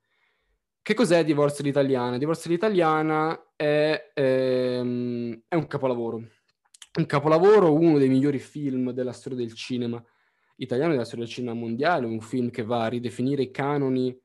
Che 0.81 0.93
cos'è 0.93 1.23
Divorzio 1.23 1.63
all'italiana? 1.63 2.17
Divorzio 2.17 2.49
all'italiana 2.49 3.53
è, 3.55 4.11
ehm, 4.13 5.43
è 5.47 5.55
un 5.55 5.67
capolavoro. 5.67 6.21
Un 6.97 7.05
capolavoro, 7.05 7.73
uno 7.73 7.97
dei 7.97 8.09
migliori 8.09 8.39
film 8.39 8.91
della 8.91 9.11
storia 9.11 9.37
del 9.37 9.53
cinema 9.53 10.03
italiano 10.57 10.91
della 10.91 11.05
storia 11.05 11.25
del 11.25 11.33
cinema 11.33 11.53
mondiale, 11.53 12.05
un 12.05 12.21
film 12.21 12.49
che 12.49 12.63
va 12.63 12.83
a 12.83 12.87
ridefinire 12.87 13.41
i 13.43 13.51
canoni 13.51 14.17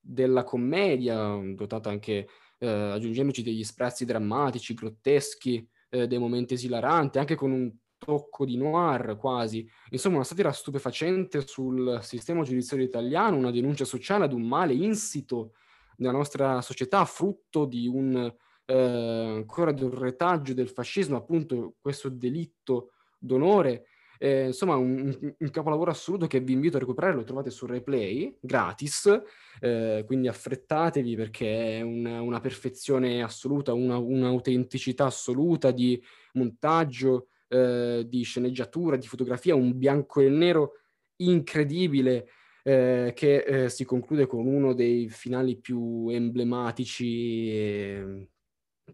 della 0.00 0.44
commedia, 0.44 1.38
dotato 1.54 1.88
anche 1.88 2.28
eh, 2.58 2.66
aggiungendoci 2.66 3.42
degli 3.42 3.64
sprazzi 3.64 4.04
drammatici, 4.04 4.74
grotteschi, 4.74 5.66
eh, 5.90 6.06
dei 6.06 6.18
momenti 6.18 6.54
esilaranti, 6.54 7.18
anche 7.18 7.34
con 7.34 7.50
un 7.50 7.72
tocco 7.98 8.44
di 8.44 8.56
noir 8.56 9.16
quasi. 9.16 9.68
Insomma, 9.90 10.16
una 10.16 10.24
satira 10.24 10.52
stupefacente 10.52 11.46
sul 11.46 11.98
sistema 12.02 12.42
giudiziario 12.42 12.86
italiano, 12.86 13.36
una 13.36 13.50
denuncia 13.50 13.84
sociale 13.84 14.24
ad 14.24 14.32
un 14.32 14.42
male 14.42 14.74
insito 14.74 15.52
nella 15.96 16.12
nostra 16.12 16.60
società, 16.62 17.04
frutto 17.04 17.64
di 17.64 17.86
un 17.86 18.32
eh, 18.70 18.74
ancora 18.74 19.72
di 19.72 19.82
un 19.82 19.98
retaggio 19.98 20.52
del 20.52 20.68
fascismo, 20.68 21.16
appunto 21.16 21.76
questo 21.80 22.08
delitto 22.08 22.92
d'onore. 23.18 23.86
Eh, 24.18 24.46
insomma, 24.46 24.74
un, 24.76 25.16
un, 25.38 25.50
capolavoro 25.50 25.92
assoluto 25.92 26.26
che 26.26 26.40
vi 26.40 26.52
invito 26.52 26.76
a 26.76 26.80
recuperare, 26.80 27.14
lo 27.14 27.22
trovate 27.22 27.50
su 27.50 27.66
Replay, 27.66 28.36
gratis, 28.40 29.22
eh, 29.60 30.02
quindi 30.06 30.26
affrettatevi 30.26 31.14
perché 31.14 31.78
è 31.78 31.80
una, 31.82 32.20
una 32.20 32.40
perfezione 32.40 33.22
assoluta, 33.22 33.72
una, 33.72 33.96
un'autenticità 33.96 35.06
assoluta 35.06 35.70
di 35.70 36.02
montaggio, 36.32 37.28
eh, 37.46 38.04
di 38.06 38.22
sceneggiatura, 38.22 38.96
di 38.96 39.06
fotografia, 39.06 39.54
un 39.54 39.78
bianco 39.78 40.20
e 40.20 40.28
nero 40.28 40.72
incredibile 41.16 42.28
eh, 42.64 43.12
che 43.14 43.36
eh, 43.38 43.68
si 43.68 43.84
conclude 43.84 44.26
con 44.26 44.46
uno 44.46 44.74
dei 44.74 45.08
finali 45.08 45.56
più 45.56 46.08
emblematici 46.10 47.50
e 47.50 48.28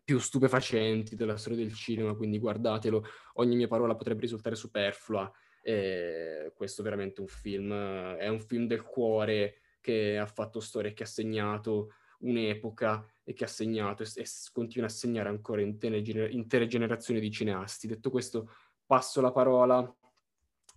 più 0.03 0.19
stupefacenti 0.19 1.15
della 1.15 1.37
storia 1.37 1.59
del 1.59 1.75
cinema, 1.75 2.15
quindi 2.15 2.39
guardatelo, 2.39 3.05
ogni 3.35 3.57
mia 3.57 3.69
parola 3.69 3.95
potrebbe 3.95 4.23
risultare 4.23 4.57
superflua. 4.57 5.31
Eh, 5.63 6.53
questo 6.55 6.81
è 6.81 6.85
veramente 6.85 7.21
un 7.21 7.27
film, 7.27 7.73
è 7.73 8.29
un 8.29 8.41
film 8.41 8.67
del 8.67 8.83
cuore 8.83 9.61
che 9.81 10.19
ha 10.19 10.27
fatto 10.27 10.61
storia 10.61 10.91
e 10.91 10.95
che 10.95 11.03
ha 11.05 11.07
segnato 11.07 11.93
un'epoca 12.19 13.07
e 13.23 13.33
che 13.33 13.45
ha 13.45 13.49
segnato 13.49 14.03
e, 14.03 14.07
e 14.15 14.25
continua 14.53 14.87
a 14.87 14.91
segnare 14.91 15.29
ancora 15.29 15.61
intere, 15.61 15.99
intere, 16.31 16.67
generazioni 16.67 17.21
di 17.21 17.31
cineasti. 17.31 17.87
Detto 17.87 18.11
questo, 18.11 18.51
passo 18.87 19.21
la 19.21 19.33
parola 19.33 19.79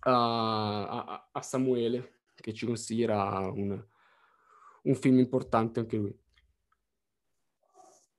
a, 0.00 0.88
a, 0.88 1.28
a 1.32 1.42
Samuele, 1.42 2.20
che 2.34 2.52
ci 2.52 2.66
consiglierà 2.66 3.50
un, 3.50 3.82
un 4.82 4.94
film 4.94 5.18
importante 5.18 5.80
anche 5.80 5.96
lui. 5.96 6.16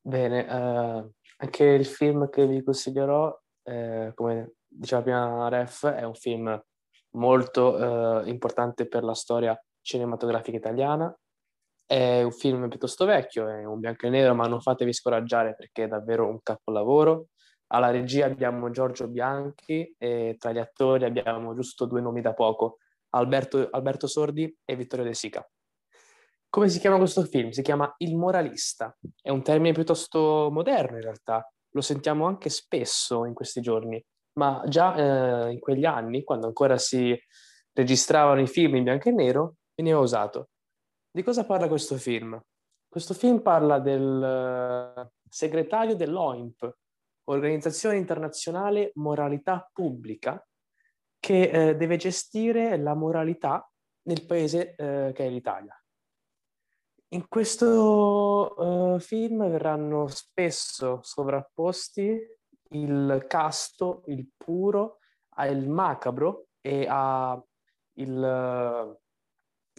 Bene, 0.09 0.47
eh, 0.47 1.11
anche 1.37 1.63
il 1.63 1.85
film 1.85 2.29
che 2.29 2.47
vi 2.47 2.63
consiglierò, 2.63 3.31
eh, 3.61 4.11
come 4.15 4.53
diceva 4.67 5.03
prima 5.03 5.49
Ref, 5.49 5.85
è 5.85 6.03
un 6.03 6.15
film 6.15 6.59
molto 7.11 8.23
eh, 8.23 8.27
importante 8.27 8.87
per 8.87 9.03
la 9.03 9.13
storia 9.13 9.55
cinematografica 9.81 10.57
italiana. 10.57 11.15
È 11.85 12.23
un 12.23 12.31
film 12.31 12.67
piuttosto 12.69 13.05
vecchio, 13.05 13.47
è 13.49 13.63
un 13.65 13.79
bianco 13.79 14.07
e 14.07 14.09
nero, 14.09 14.33
ma 14.33 14.47
non 14.47 14.61
fatevi 14.61 14.93
scoraggiare 14.93 15.53
perché 15.55 15.83
è 15.83 15.87
davvero 15.87 16.27
un 16.27 16.39
capolavoro. 16.41 17.27
Alla 17.67 17.91
regia 17.91 18.25
abbiamo 18.25 18.71
Giorgio 18.71 19.07
Bianchi 19.07 19.93
e 19.95 20.37
tra 20.39 20.51
gli 20.51 20.57
attori 20.57 21.05
abbiamo 21.05 21.53
giusto 21.53 21.85
due 21.85 22.01
nomi 22.01 22.21
da 22.21 22.33
poco, 22.33 22.77
Alberto, 23.09 23.67
Alberto 23.69 24.07
Sordi 24.07 24.51
e 24.65 24.75
Vittorio 24.75 25.05
De 25.05 25.13
Sica. 25.13 25.47
Come 26.51 26.67
si 26.67 26.79
chiama 26.79 26.97
questo 26.97 27.23
film? 27.25 27.51
Si 27.51 27.61
chiama 27.61 27.93
Il 27.97 28.15
moralista. 28.15 28.97
È 29.21 29.29
un 29.29 29.43
termine 29.43 29.71
piuttosto 29.71 30.49
moderno 30.51 30.95
in 30.95 31.03
realtà, 31.03 31.47
lo 31.71 31.81
sentiamo 31.81 32.25
anche 32.25 32.49
spesso 32.49 33.25
in 33.25 33.35
questi 33.35 33.61
giorni, 33.61 34.03
ma 34.39 34.63
già 34.67 34.95
eh, 34.95 35.51
in 35.51 35.59
quegli 35.59 35.85
anni, 35.85 36.23
quando 36.23 36.47
ancora 36.47 36.79
si 36.79 37.15
registravano 37.73 38.41
i 38.41 38.47
film 38.47 38.77
in 38.77 38.83
bianco 38.83 39.09
e 39.09 39.11
nero, 39.11 39.55
veniva 39.75 39.99
usato. 39.99 40.49
Di 41.11 41.21
cosa 41.21 41.45
parla 41.45 41.67
questo 41.67 41.97
film? 41.97 42.39
Questo 42.87 43.13
film 43.13 43.41
parla 43.41 43.77
del 43.77 44.95
uh, 44.97 45.07
segretario 45.29 45.95
dell'OIMP, 45.95 46.77
Organizzazione 47.25 47.97
Internazionale 47.97 48.91
Moralità 48.95 49.69
Pubblica, 49.71 50.43
che 51.19 51.49
eh, 51.49 51.75
deve 51.75 51.97
gestire 51.97 52.75
la 52.77 52.95
moralità 52.95 53.69
nel 54.07 54.25
paese 54.25 54.73
eh, 54.75 55.11
che 55.13 55.25
è 55.25 55.29
l'Italia. 55.29 55.78
In 57.11 57.27
questo 57.27 58.53
uh, 58.55 58.99
film 58.99 59.49
verranno 59.49 60.07
spesso 60.07 60.99
sovrapposti 61.01 62.15
il 62.71 63.25
casto, 63.27 64.03
il 64.07 64.29
puro, 64.37 64.99
il 65.39 65.67
macabro 65.67 66.49
e 66.61 66.85
a 66.87 67.41
il, 67.93 68.99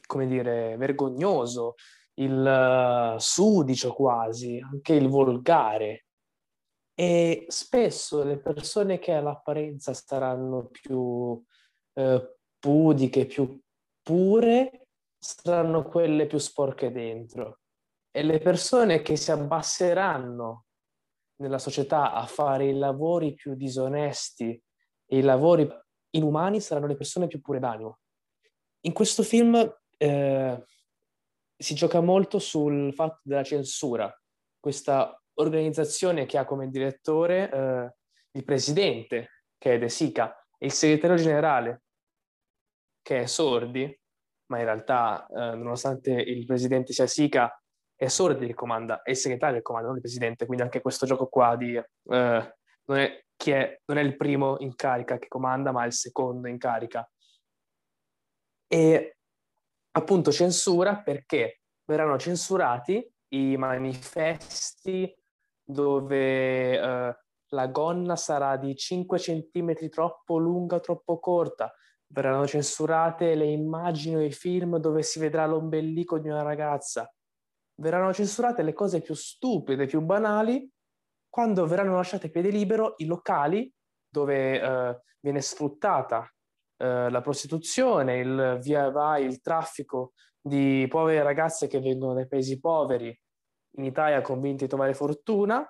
come 0.06 0.26
dire, 0.26 0.76
vergognoso, 0.76 1.74
il 2.14 3.14
uh, 3.14 3.18
sudicio 3.18 3.94
quasi, 3.94 4.58
anche 4.58 4.94
il 4.94 5.08
volgare. 5.08 6.06
E 6.94 7.46
spesso 7.48 8.24
le 8.24 8.38
persone 8.38 8.98
che 8.98 9.12
all'apparenza 9.12 9.94
saranno 9.94 10.66
più 10.66 10.98
uh, 10.98 12.36
pudiche, 12.58 13.26
più 13.26 13.58
pure, 14.02 14.79
saranno 15.20 15.84
quelle 15.84 16.26
più 16.26 16.38
sporche 16.38 16.90
dentro 16.90 17.60
e 18.10 18.22
le 18.22 18.38
persone 18.38 19.02
che 19.02 19.16
si 19.16 19.30
abbasseranno 19.30 20.64
nella 21.36 21.58
società 21.58 22.12
a 22.12 22.26
fare 22.26 22.66
i 22.66 22.74
lavori 22.74 23.34
più 23.34 23.54
disonesti 23.54 24.60
e 25.06 25.18
i 25.18 25.20
lavori 25.20 25.68
inumani 26.10 26.60
saranno 26.60 26.86
le 26.86 26.96
persone 26.96 27.26
più 27.26 27.40
pure 27.40 27.58
d'animo. 27.58 27.98
In 28.80 28.92
questo 28.92 29.22
film 29.22 29.56
eh, 29.98 30.64
si 31.56 31.74
gioca 31.74 32.00
molto 32.00 32.38
sul 32.38 32.92
fatto 32.94 33.20
della 33.22 33.44
censura, 33.44 34.12
questa 34.58 35.14
organizzazione 35.34 36.26
che 36.26 36.38
ha 36.38 36.46
come 36.46 36.70
direttore 36.70 37.50
eh, 37.50 37.94
il 38.32 38.44
presidente, 38.44 39.44
che 39.58 39.74
è 39.74 39.78
De 39.78 39.88
Sica, 39.88 40.34
e 40.58 40.66
il 40.66 40.72
segretario 40.72 41.16
generale, 41.16 41.82
che 43.02 43.20
è 43.20 43.26
Sordi, 43.26 43.98
ma 44.50 44.58
in 44.58 44.64
realtà, 44.64 45.26
eh, 45.26 45.54
nonostante 45.54 46.10
il 46.10 46.44
presidente 46.44 46.92
sia 46.92 47.06
Sica, 47.06 47.54
è 47.94 48.08
Sordi 48.08 48.46
che 48.46 48.54
comanda, 48.54 49.02
è 49.02 49.10
il 49.10 49.16
segretario 49.16 49.56
che 49.56 49.62
comanda, 49.62 49.88
non 49.88 49.96
il 49.96 50.02
presidente, 50.02 50.44
quindi 50.46 50.64
anche 50.64 50.80
questo 50.80 51.06
gioco 51.06 51.28
qua 51.28 51.54
di 51.56 51.76
eh, 51.76 51.84
non, 52.04 52.98
è, 52.98 53.24
chi 53.36 53.50
è, 53.52 53.80
non 53.86 53.98
è 53.98 54.02
il 54.02 54.16
primo 54.16 54.56
in 54.58 54.74
carica 54.74 55.18
che 55.18 55.28
comanda, 55.28 55.70
ma 55.70 55.84
è 55.84 55.86
il 55.86 55.92
secondo 55.92 56.48
in 56.48 56.58
carica. 56.58 57.08
E 58.66 59.16
appunto 59.92 60.32
censura 60.32 61.00
perché 61.00 61.60
verranno 61.84 62.18
censurati 62.18 63.08
i 63.32 63.56
manifesti 63.56 65.14
dove 65.62 66.78
eh, 66.78 67.16
la 67.48 67.66
gonna 67.68 68.16
sarà 68.16 68.56
di 68.56 68.74
5 68.74 69.18
centimetri 69.18 69.88
troppo 69.88 70.38
lunga 70.38 70.80
troppo 70.80 71.18
corta, 71.18 71.72
verranno 72.12 72.46
censurate 72.46 73.34
le 73.34 73.46
immagini 73.46 74.16
o 74.16 74.20
i 74.20 74.32
film 74.32 74.78
dove 74.78 75.02
si 75.02 75.18
vedrà 75.18 75.46
l'ombelico 75.46 76.18
di 76.18 76.28
una 76.28 76.42
ragazza, 76.42 77.12
verranno 77.80 78.12
censurate 78.12 78.62
le 78.62 78.72
cose 78.72 79.00
più 79.00 79.14
stupide, 79.14 79.86
più 79.86 80.00
banali, 80.00 80.68
quando 81.28 81.66
verranno 81.66 81.94
lasciate 81.94 82.30
piede 82.30 82.50
libero 82.50 82.94
i 82.98 83.06
locali 83.06 83.72
dove 84.08 84.60
eh, 84.60 85.00
viene 85.20 85.40
sfruttata 85.40 86.28
eh, 86.76 87.08
la 87.08 87.20
prostituzione, 87.20 88.18
il 88.18 88.58
via 88.60 88.90
vai, 88.90 89.24
il 89.24 89.40
traffico 89.40 90.12
di 90.40 90.86
povere 90.88 91.22
ragazze 91.22 91.68
che 91.68 91.80
vengono 91.80 92.14
dai 92.14 92.26
paesi 92.26 92.58
poveri 92.58 93.16
in 93.76 93.84
Italia 93.84 94.20
convinti 94.20 94.64
di 94.64 94.68
trovare 94.68 94.94
fortuna 94.94 95.64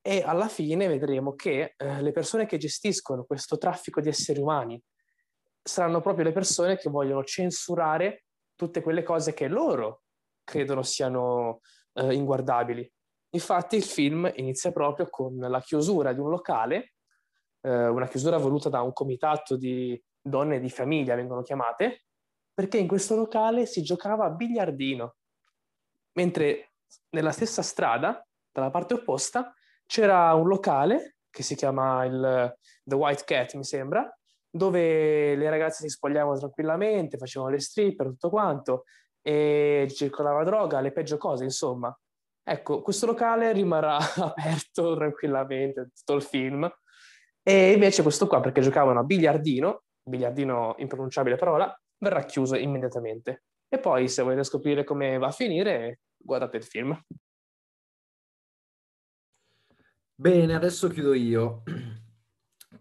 e 0.00 0.22
alla 0.22 0.48
fine 0.48 0.86
vedremo 0.86 1.34
che 1.34 1.74
eh, 1.76 2.00
le 2.00 2.12
persone 2.12 2.46
che 2.46 2.56
gestiscono 2.56 3.24
questo 3.24 3.58
traffico 3.58 4.00
di 4.00 4.08
esseri 4.08 4.40
umani 4.40 4.82
saranno 5.66 6.00
proprio 6.00 6.24
le 6.24 6.32
persone 6.32 6.76
che 6.76 6.88
vogliono 6.88 7.24
censurare 7.24 8.24
tutte 8.54 8.80
quelle 8.80 9.02
cose 9.02 9.34
che 9.34 9.48
loro 9.48 10.02
credono 10.44 10.82
siano 10.82 11.60
eh, 11.94 12.14
inguardabili. 12.14 12.90
Infatti 13.30 13.76
il 13.76 13.82
film 13.82 14.30
inizia 14.36 14.70
proprio 14.70 15.08
con 15.10 15.36
la 15.36 15.60
chiusura 15.60 16.12
di 16.12 16.20
un 16.20 16.30
locale, 16.30 16.94
eh, 17.60 17.88
una 17.88 18.06
chiusura 18.06 18.38
voluta 18.38 18.68
da 18.68 18.80
un 18.80 18.92
comitato 18.92 19.56
di 19.56 20.00
donne 20.20 20.60
di 20.60 20.70
famiglia, 20.70 21.16
vengono 21.16 21.42
chiamate, 21.42 22.04
perché 22.54 22.78
in 22.78 22.86
questo 22.86 23.16
locale 23.16 23.66
si 23.66 23.82
giocava 23.82 24.24
a 24.24 24.30
biliardino, 24.30 25.16
mentre 26.12 26.72
nella 27.10 27.32
stessa 27.32 27.62
strada, 27.62 28.24
dalla 28.50 28.70
parte 28.70 28.94
opposta, 28.94 29.52
c'era 29.84 30.32
un 30.32 30.46
locale 30.46 31.16
che 31.28 31.42
si 31.42 31.54
chiama 31.54 32.04
il 32.04 32.56
The 32.82 32.94
White 32.94 33.24
Cat, 33.24 33.54
mi 33.54 33.64
sembra, 33.64 34.15
dove 34.56 35.34
le 35.34 35.50
ragazze 35.50 35.82
si 35.82 35.88
spogliavano 35.88 36.38
tranquillamente, 36.38 37.18
facevano 37.18 37.50
le 37.50 37.60
stripper, 37.60 38.08
tutto 38.08 38.30
quanto, 38.30 38.84
e 39.22 39.88
circolava 39.94 40.44
droga, 40.44 40.80
le 40.80 40.92
peggio 40.92 41.16
cose, 41.16 41.44
insomma. 41.44 41.96
Ecco, 42.48 42.80
questo 42.82 43.06
locale 43.06 43.52
rimarrà 43.52 43.96
aperto 44.16 44.94
tranquillamente 44.94 45.90
tutto 45.94 46.14
il 46.14 46.22
film. 46.22 46.70
E 47.42 47.72
invece 47.72 48.02
questo 48.02 48.26
qua, 48.26 48.40
perché 48.40 48.60
giocavano 48.60 49.00
a 49.00 49.04
biliardino, 49.04 49.82
biliardino 50.02 50.74
impronunciabile 50.78 51.36
parola, 51.36 51.76
verrà 51.98 52.24
chiuso 52.24 52.56
immediatamente. 52.56 53.44
E 53.68 53.78
poi, 53.78 54.08
se 54.08 54.22
volete 54.22 54.44
scoprire 54.44 54.84
come 54.84 55.18
va 55.18 55.28
a 55.28 55.32
finire, 55.32 56.00
guardate 56.16 56.56
il 56.58 56.64
film. 56.64 56.98
Bene, 60.18 60.54
adesso 60.54 60.88
chiudo 60.88 61.12
io 61.12 61.62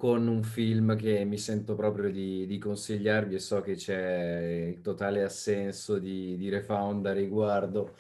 con 0.06 0.28
un 0.28 0.44
film 0.44 0.96
che 0.96 1.26
mi 1.26 1.40
sento 1.40 1.74
proprio 1.74 2.12
di, 2.12 2.46
di 2.46 2.60
consigliarvi 2.60 3.34
e 3.34 3.40
so 3.40 3.62
che 3.62 3.74
c'è 3.74 4.72
il 4.72 4.82
totale 4.82 5.24
assenso 5.24 5.98
di, 5.98 6.38
di 6.38 6.48
Refound 6.48 7.08
a 7.08 7.12
riguardo. 7.12 7.96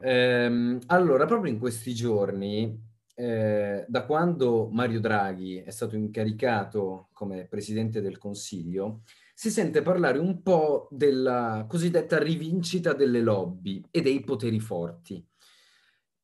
Ehm, 0.00 0.80
allora, 0.86 1.24
proprio 1.24 1.52
in 1.52 1.60
questi 1.60 1.94
giorni, 1.94 2.76
eh, 3.14 3.84
da 3.86 4.04
quando 4.06 4.68
Mario 4.72 4.98
Draghi 4.98 5.58
è 5.58 5.70
stato 5.70 5.94
incaricato 5.94 7.10
come 7.12 7.46
Presidente 7.46 8.00
del 8.00 8.18
Consiglio, 8.18 9.02
si 9.32 9.50
sente 9.50 9.82
parlare 9.82 10.18
un 10.18 10.42
po' 10.42 10.88
della 10.90 11.64
cosiddetta 11.68 12.18
rivincita 12.20 12.92
delle 12.92 13.20
lobby 13.20 13.80
e 13.92 14.02
dei 14.02 14.24
poteri 14.24 14.58
forti. 14.58 15.24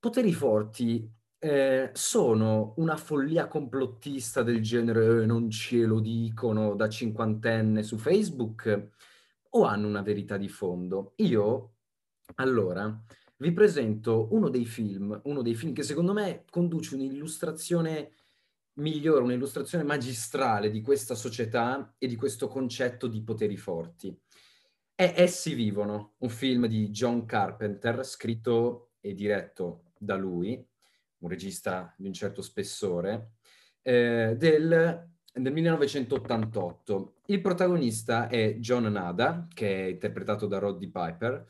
Poteri 0.01 0.33
forti 0.33 1.09
eh, 1.45 1.91
sono 1.93 2.73
una 2.79 2.97
follia 2.97 3.49
complottista 3.49 4.43
del 4.43 4.63
genere 4.63 5.25
eh, 5.25 5.27
non 5.27 5.51
ce 5.51 5.85
lo 5.85 6.01
dicono 6.01 6.75
da 6.75 6.89
cinquantenne 6.89 7.83
su 7.83 7.99
Facebook 7.99 8.93
o 9.51 9.65
hanno 9.65 9.87
una 9.87 10.01
verità 10.01 10.39
di 10.39 10.49
fondo? 10.49 11.13
Io, 11.17 11.75
allora, 12.37 12.99
vi 13.37 13.53
presento 13.53 14.29
uno 14.31 14.49
dei 14.49 14.65
film, 14.65 15.21
uno 15.25 15.43
dei 15.43 15.55
film 15.55 15.75
che 15.75 15.83
secondo 15.83 16.15
me 16.15 16.45
conduce 16.49 16.95
un'illustrazione 16.95 18.13
migliore, 18.79 19.23
un'illustrazione 19.25 19.85
magistrale 19.85 20.71
di 20.71 20.81
questa 20.81 21.15
società 21.15 21.95
e 21.99 22.07
di 22.07 22.17
questo 22.17 22.49
concetto 22.49 23.07
di 23.07 23.23
poteri 23.23 23.59
forti. 23.59 24.19
È 24.95 25.13
Essi 25.15 25.53
vivono, 25.53 26.15
un 26.21 26.31
film 26.31 26.69
di 26.69 26.89
John 26.89 27.27
Carpenter, 27.27 28.03
scritto 28.03 28.93
e 28.99 29.13
diretto 29.13 29.91
da 29.99 30.17
lui, 30.17 30.67
un 31.25 31.31
regista 31.31 31.93
di 31.97 32.07
un 32.07 32.13
certo 32.13 32.43
spessore, 32.43 33.33
eh, 33.83 34.35
del, 34.37 35.09
del 35.33 35.53
1988. 35.53 37.15
Il 37.27 37.41
protagonista 37.41 38.29
è 38.29 38.57
John 38.59 38.85
Nada, 38.85 39.49
che 39.53 39.87
è 39.87 39.89
interpretato 39.89 40.47
da 40.47 40.59
Roddy 40.59 40.91
Piper, 40.91 41.47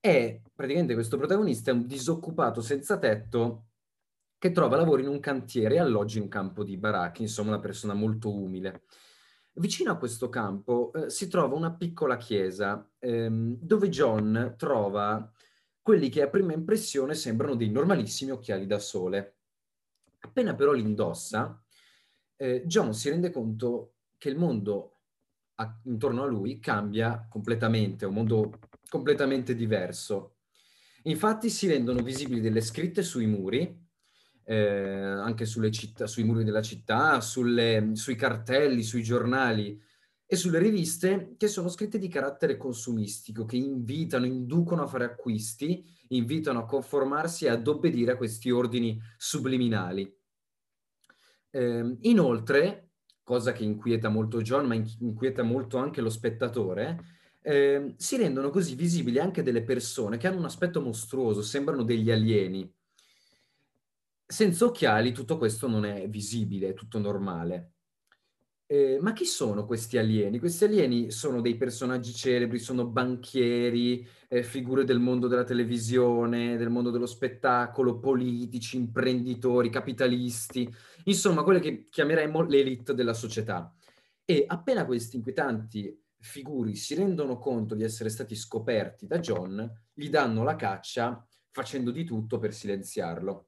e 0.00 0.42
praticamente 0.54 0.94
questo 0.94 1.16
protagonista 1.16 1.70
è 1.70 1.74
un 1.74 1.86
disoccupato 1.86 2.60
senza 2.60 2.98
tetto 2.98 3.64
che 4.38 4.52
trova 4.52 4.76
lavoro 4.76 5.02
in 5.02 5.08
un 5.08 5.18
cantiere 5.18 5.74
e 5.74 5.78
alloggia 5.80 6.18
in 6.18 6.24
un 6.24 6.28
campo 6.28 6.62
di 6.62 6.76
baracchi, 6.76 7.22
insomma 7.22 7.50
una 7.50 7.60
persona 7.60 7.94
molto 7.94 8.32
umile. 8.32 8.82
Vicino 9.54 9.90
a 9.90 9.96
questo 9.96 10.28
campo 10.28 10.92
eh, 10.92 11.10
si 11.10 11.26
trova 11.26 11.56
una 11.56 11.72
piccola 11.72 12.16
chiesa 12.16 12.88
ehm, 13.00 13.56
dove 13.60 13.88
John 13.88 14.54
trova 14.56 15.32
quelli 15.88 16.10
che 16.10 16.20
a 16.20 16.28
prima 16.28 16.52
impressione 16.52 17.14
sembrano 17.14 17.54
dei 17.54 17.70
normalissimi 17.70 18.30
occhiali 18.30 18.66
da 18.66 18.78
sole. 18.78 19.36
Appena 20.18 20.54
però 20.54 20.72
li 20.72 20.82
indossa, 20.82 21.64
eh, 22.36 22.62
John 22.66 22.92
si 22.92 23.08
rende 23.08 23.30
conto 23.30 23.94
che 24.18 24.28
il 24.28 24.36
mondo 24.36 24.98
a, 25.54 25.80
intorno 25.84 26.24
a 26.24 26.26
lui 26.26 26.58
cambia 26.58 27.26
completamente, 27.26 28.04
è 28.04 28.08
un 28.08 28.12
mondo 28.12 28.58
completamente 28.86 29.54
diverso. 29.54 30.40
Infatti 31.04 31.48
si 31.48 31.66
rendono 31.66 32.02
visibili 32.02 32.42
delle 32.42 32.60
scritte 32.60 33.02
sui 33.02 33.24
muri, 33.24 33.74
eh, 34.44 34.58
anche 34.58 35.46
città, 35.46 36.06
sui 36.06 36.24
muri 36.24 36.44
della 36.44 36.60
città, 36.60 37.22
sulle, 37.22 37.92
sui 37.94 38.14
cartelli, 38.14 38.82
sui 38.82 39.02
giornali 39.02 39.80
e 40.30 40.36
sulle 40.36 40.58
riviste 40.58 41.36
che 41.38 41.48
sono 41.48 41.70
scritte 41.70 41.98
di 41.98 42.06
carattere 42.06 42.58
consumistico, 42.58 43.46
che 43.46 43.56
invitano, 43.56 44.26
inducono 44.26 44.82
a 44.82 44.86
fare 44.86 45.04
acquisti, 45.04 45.82
invitano 46.08 46.58
a 46.58 46.66
conformarsi 46.66 47.46
e 47.46 47.48
ad 47.48 47.66
obbedire 47.66 48.12
a 48.12 48.16
questi 48.18 48.50
ordini 48.50 49.00
subliminali. 49.16 50.14
Eh, 51.48 51.96
inoltre, 52.02 52.90
cosa 53.22 53.52
che 53.52 53.64
inquieta 53.64 54.10
molto 54.10 54.42
John, 54.42 54.66
ma 54.66 54.74
inquieta 54.74 55.42
molto 55.42 55.78
anche 55.78 56.02
lo 56.02 56.10
spettatore, 56.10 57.16
eh, 57.40 57.94
si 57.96 58.18
rendono 58.18 58.50
così 58.50 58.74
visibili 58.74 59.18
anche 59.18 59.42
delle 59.42 59.62
persone 59.62 60.18
che 60.18 60.26
hanno 60.26 60.40
un 60.40 60.44
aspetto 60.44 60.82
mostruoso, 60.82 61.40
sembrano 61.40 61.84
degli 61.84 62.10
alieni. 62.10 62.70
Senza 64.26 64.66
occhiali 64.66 65.12
tutto 65.12 65.38
questo 65.38 65.68
non 65.68 65.86
è 65.86 66.06
visibile, 66.06 66.68
è 66.68 66.74
tutto 66.74 66.98
normale. 66.98 67.76
Eh, 68.70 68.98
ma 69.00 69.14
chi 69.14 69.24
sono 69.24 69.64
questi 69.64 69.96
alieni? 69.96 70.38
Questi 70.38 70.64
alieni 70.64 71.10
sono 71.10 71.40
dei 71.40 71.56
personaggi 71.56 72.12
celebri, 72.12 72.58
sono 72.58 72.86
banchieri, 72.86 74.06
eh, 74.28 74.42
figure 74.42 74.84
del 74.84 74.98
mondo 75.00 75.26
della 75.26 75.44
televisione, 75.44 76.58
del 76.58 76.68
mondo 76.68 76.90
dello 76.90 77.06
spettacolo, 77.06 77.98
politici, 77.98 78.76
imprenditori, 78.76 79.70
capitalisti, 79.70 80.70
insomma, 81.04 81.44
quelle 81.44 81.60
che 81.60 81.88
chiameremmo 81.88 82.42
l'elite 82.42 82.92
della 82.92 83.14
società. 83.14 83.74
E 84.26 84.44
appena 84.46 84.84
questi 84.84 85.16
inquietanti 85.16 85.98
figuri 86.20 86.74
si 86.74 86.94
rendono 86.94 87.38
conto 87.38 87.74
di 87.74 87.84
essere 87.84 88.10
stati 88.10 88.34
scoperti 88.34 89.06
da 89.06 89.18
John, 89.18 89.66
gli 89.94 90.10
danno 90.10 90.42
la 90.42 90.56
caccia 90.56 91.26
facendo 91.50 91.90
di 91.90 92.04
tutto 92.04 92.38
per 92.38 92.52
silenziarlo. 92.52 93.47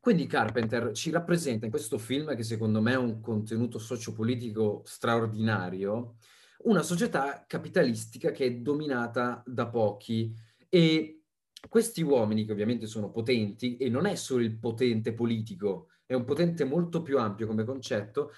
Quindi 0.00 0.26
Carpenter 0.26 0.92
ci 0.92 1.10
rappresenta 1.10 1.64
in 1.64 1.70
questo 1.70 1.98
film, 1.98 2.34
che 2.36 2.42
secondo 2.42 2.80
me 2.80 2.92
è 2.92 2.96
un 2.96 3.20
contenuto 3.20 3.78
sociopolitico 3.78 4.82
straordinario, 4.84 6.16
una 6.64 6.82
società 6.82 7.44
capitalistica 7.46 8.30
che 8.30 8.46
è 8.46 8.54
dominata 8.54 9.42
da 9.46 9.68
pochi 9.68 10.34
e 10.68 11.22
questi 11.68 12.02
uomini, 12.02 12.44
che 12.44 12.52
ovviamente 12.52 12.86
sono 12.86 13.10
potenti, 13.10 13.76
e 13.76 13.88
non 13.88 14.06
è 14.06 14.14
solo 14.14 14.42
il 14.42 14.56
potente 14.58 15.12
politico, 15.12 15.88
è 16.06 16.14
un 16.14 16.24
potente 16.24 16.64
molto 16.64 17.02
più 17.02 17.18
ampio 17.18 17.46
come 17.46 17.64
concetto, 17.64 18.32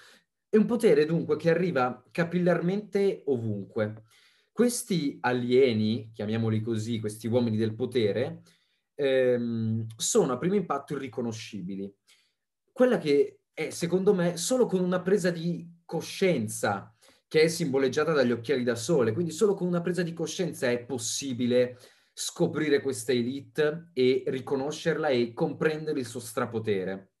è 0.49 0.57
un 0.57 0.65
potere 0.65 1.05
dunque 1.05 1.37
che 1.37 1.49
arriva 1.49 2.03
capillarmente 2.11 3.23
ovunque. 3.27 4.03
Questi 4.51 5.17
alieni, 5.21 6.11
chiamiamoli 6.13 6.59
così, 6.61 6.99
questi 6.99 7.27
uomini 7.27 7.55
del 7.55 7.75
potere, 7.75 8.41
ehm, 9.01 9.87
sono 9.95 10.33
a 10.33 10.37
primo 10.37 10.55
impatto 10.55 10.93
irriconoscibili. 10.93 11.91
Quella 12.71 12.97
che 12.97 13.41
è, 13.53 13.69
secondo 13.69 14.13
me, 14.13 14.37
solo 14.37 14.65
con 14.65 14.81
una 14.81 15.01
presa 15.01 15.31
di 15.31 15.79
coscienza, 15.85 16.95
che 17.27 17.43
è 17.43 17.47
simboleggiata 17.47 18.13
dagli 18.13 18.31
occhiali 18.31 18.63
da 18.63 18.75
sole, 18.75 19.13
quindi 19.13 19.31
solo 19.31 19.53
con 19.53 19.67
una 19.67 19.81
presa 19.81 20.03
di 20.03 20.13
coscienza 20.13 20.69
è 20.69 20.83
possibile 20.83 21.77
scoprire 22.13 22.81
questa 22.81 23.11
elite 23.11 23.89
e 23.93 24.23
riconoscerla 24.27 25.07
e 25.07 25.33
comprendere 25.33 25.99
il 25.99 26.05
suo 26.05 26.19
strapotere 26.19 27.11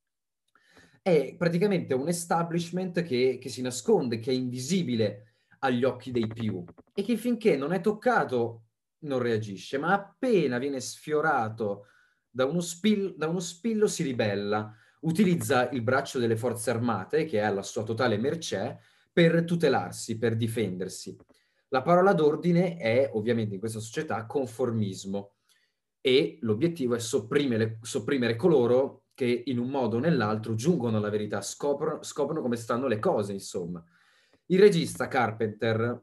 è 1.01 1.33
praticamente 1.35 1.95
un 1.95 2.07
establishment 2.07 3.01
che, 3.01 3.39
che 3.41 3.49
si 3.49 3.61
nasconde, 3.61 4.19
che 4.19 4.29
è 4.29 4.35
invisibile 4.35 5.37
agli 5.59 5.83
occhi 5.83 6.11
dei 6.11 6.27
più 6.27 6.63
e 6.93 7.03
che 7.03 7.17
finché 7.17 7.57
non 7.57 7.73
è 7.73 7.81
toccato 7.81 8.65
non 9.01 9.19
reagisce, 9.19 9.77
ma 9.77 9.93
appena 9.93 10.57
viene 10.57 10.79
sfiorato 10.79 11.85
da 12.29 12.45
uno, 12.45 12.61
spil- 12.61 13.15
da 13.15 13.27
uno 13.27 13.39
spillo 13.39 13.87
si 13.87 14.03
ribella, 14.03 14.73
utilizza 15.01 15.69
il 15.69 15.81
braccio 15.81 16.19
delle 16.19 16.37
forze 16.37 16.69
armate, 16.69 17.25
che 17.25 17.39
è 17.39 17.43
alla 17.43 17.63
sua 17.63 17.83
totale 17.83 18.17
mercé, 18.17 18.79
per 19.11 19.43
tutelarsi, 19.43 20.17
per 20.17 20.35
difendersi. 20.35 21.17
La 21.69 21.81
parola 21.81 22.13
d'ordine 22.13 22.77
è 22.77 23.09
ovviamente 23.13 23.53
in 23.53 23.59
questa 23.59 23.79
società 23.79 24.25
conformismo 24.25 25.35
e 25.99 26.37
l'obiettivo 26.41 26.95
è 26.95 26.99
sopprimere, 26.99 27.79
sopprimere 27.81 28.35
coloro 28.35 29.05
che 29.13 29.43
in 29.45 29.59
un 29.59 29.69
modo 29.69 29.97
o 29.97 29.99
nell'altro 29.99 30.55
giungono 30.55 30.97
alla 30.97 31.09
verità, 31.09 31.41
scoprono, 31.41 32.01
scoprono 32.03 32.41
come 32.41 32.55
stanno 32.55 32.87
le 32.87 32.99
cose, 32.99 33.33
insomma. 33.33 33.83
Il 34.47 34.59
regista 34.59 35.07
Carpenter, 35.07 36.01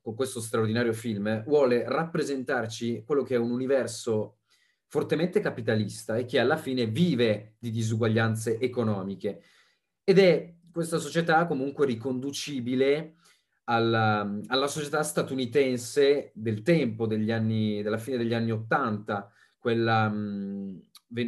con 0.00 0.14
questo 0.14 0.40
straordinario 0.40 0.92
film, 0.92 1.42
vuole 1.44 1.84
rappresentarci 1.86 3.02
quello 3.04 3.22
che 3.22 3.34
è 3.34 3.38
un 3.38 3.50
universo 3.50 4.38
fortemente 4.86 5.40
capitalista 5.40 6.16
e 6.16 6.24
che 6.24 6.38
alla 6.38 6.56
fine 6.56 6.86
vive 6.86 7.54
di 7.58 7.70
disuguaglianze 7.70 8.58
economiche. 8.58 9.42
Ed 10.02 10.18
è 10.18 10.54
questa 10.72 10.98
società 10.98 11.46
comunque 11.46 11.86
riconducibile 11.86 13.14
alla, 13.64 14.38
alla 14.46 14.66
società 14.66 15.02
statunitense 15.02 16.32
del 16.34 16.62
tempo, 16.62 17.04
anni, 17.04 17.82
della 17.82 17.98
fine 17.98 18.16
degli 18.16 18.34
anni 18.34 18.50
Ottanta, 18.50 19.30
quella 19.58 20.08
mh, 20.08 20.82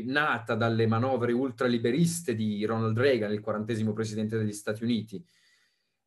nata 0.06 0.54
dalle 0.54 0.86
manovre 0.86 1.32
ultraliberiste 1.32 2.34
di 2.34 2.64
Ronald 2.64 2.98
Reagan, 2.98 3.32
il 3.32 3.40
quarantesimo 3.40 3.92
presidente 3.92 4.36
degli 4.36 4.52
Stati 4.52 4.82
Uniti. 4.82 5.24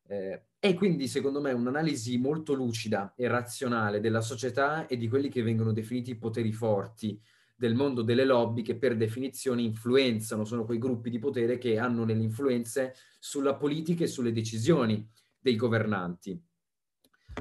Eh, 0.08 0.42
è 0.58 0.74
quindi, 0.74 1.08
secondo 1.08 1.40
me, 1.40 1.52
un'analisi 1.52 2.18
molto 2.18 2.52
lucida 2.54 3.12
e 3.16 3.28
razionale 3.28 4.00
della 4.00 4.20
società 4.20 4.86
e 4.86 4.96
di 4.96 5.08
quelli 5.08 5.28
che 5.28 5.42
vengono 5.42 5.72
definiti 5.72 6.10
i 6.10 6.16
poteri 6.16 6.52
forti 6.52 7.20
del 7.54 7.74
mondo 7.74 8.02
delle 8.02 8.24
lobby 8.24 8.62
che 8.62 8.76
per 8.76 8.96
definizione 8.96 9.62
influenzano, 9.62 10.44
sono 10.44 10.64
quei 10.64 10.78
gruppi 10.78 11.08
di 11.08 11.18
potere 11.18 11.56
che 11.56 11.78
hanno 11.78 12.04
delle 12.04 12.22
influenze 12.22 12.94
sulla 13.18 13.54
politica 13.54 14.04
e 14.04 14.08
sulle 14.08 14.32
decisioni 14.32 15.08
dei 15.38 15.56
governanti. 15.56 16.40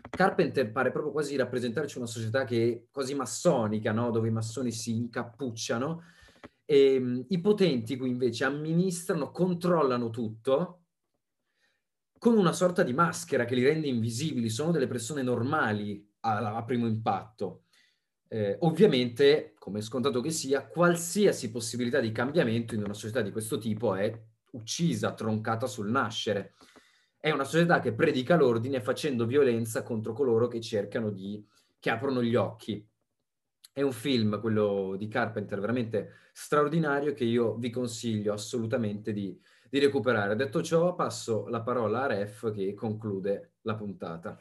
Carpenter 0.10 0.72
pare 0.72 0.92
proprio 0.92 1.12
quasi 1.12 1.36
rappresentarci 1.36 1.98
una 1.98 2.08
società 2.08 2.46
che 2.46 2.72
è 2.72 2.84
quasi 2.92 3.14
massonica, 3.14 3.92
no? 3.92 4.12
dove 4.12 4.28
i 4.28 4.32
massoni 4.32 4.72
si 4.72 4.96
incappucciano 4.96 6.04
e, 6.66 6.96
ehm, 6.96 7.26
I 7.30 7.40
potenti 7.40 7.96
qui 7.96 8.10
invece 8.10 8.44
amministrano, 8.44 9.32
controllano 9.32 10.10
tutto 10.10 10.85
con 12.26 12.38
una 12.40 12.54
sorta 12.54 12.82
di 12.82 12.92
maschera 12.92 13.46
che 13.46 13.54
li 13.54 13.64
rende 13.64 13.86
invisibili, 13.86 14.50
sono 14.50 14.72
delle 14.72 14.88
persone 14.88 15.22
normali 15.22 16.04
a, 16.22 16.56
a 16.56 16.64
primo 16.64 16.88
impatto. 16.88 17.66
Eh, 18.28 18.58
ovviamente, 18.62 19.54
come 19.60 19.80
scontato 19.80 20.22
che 20.22 20.32
sia, 20.32 20.66
qualsiasi 20.66 21.52
possibilità 21.52 22.00
di 22.00 22.12
cambiamento 22.12 22.74
in 22.74 22.84
una 22.84 22.96
società 22.96 23.22
di 23.22 23.30
questo 23.30 23.60
tipo 23.60 23.94
è 23.94 24.12
uccisa, 24.54 25.14
troncata 25.14 25.68
sul 25.68 25.92
nascere. 25.92 26.56
È 27.16 27.30
una 27.30 27.44
società 27.44 27.80
che 27.80 27.94
predica 27.94 28.36
l'ordine 28.36 28.82
facendo 28.82 29.28
violenza 29.28 29.84
contro 29.84 30.14
coloro 30.14 30.48
che 30.48 30.60
cercano 30.62 31.12
di, 31.12 31.46
che 31.80 31.92
aprono 31.92 32.24
gli 32.24 32.34
occhi. 32.34 32.84
È 33.72 33.84
un 33.84 33.92
film, 33.92 34.40
quello 34.40 34.96
di 34.98 35.08
Carpenter, 35.08 35.60
veramente 35.60 36.14
straordinario 36.34 37.14
che 37.14 37.24
io 37.24 37.54
vi 37.54 37.70
consiglio 37.70 38.34
assolutamente 38.34 39.14
di, 39.14 39.40
di 39.70 39.80
recuperare. 39.80 40.36
Detto 40.36 40.62
ciò, 40.62 40.96
passo 40.96 41.48
la 41.48 41.62
parola 41.62 42.04
a 42.04 42.08
Ref 42.08 42.54
che 42.54 42.74
conclude 42.74 43.54
la 43.62 43.76
puntata. 43.76 44.38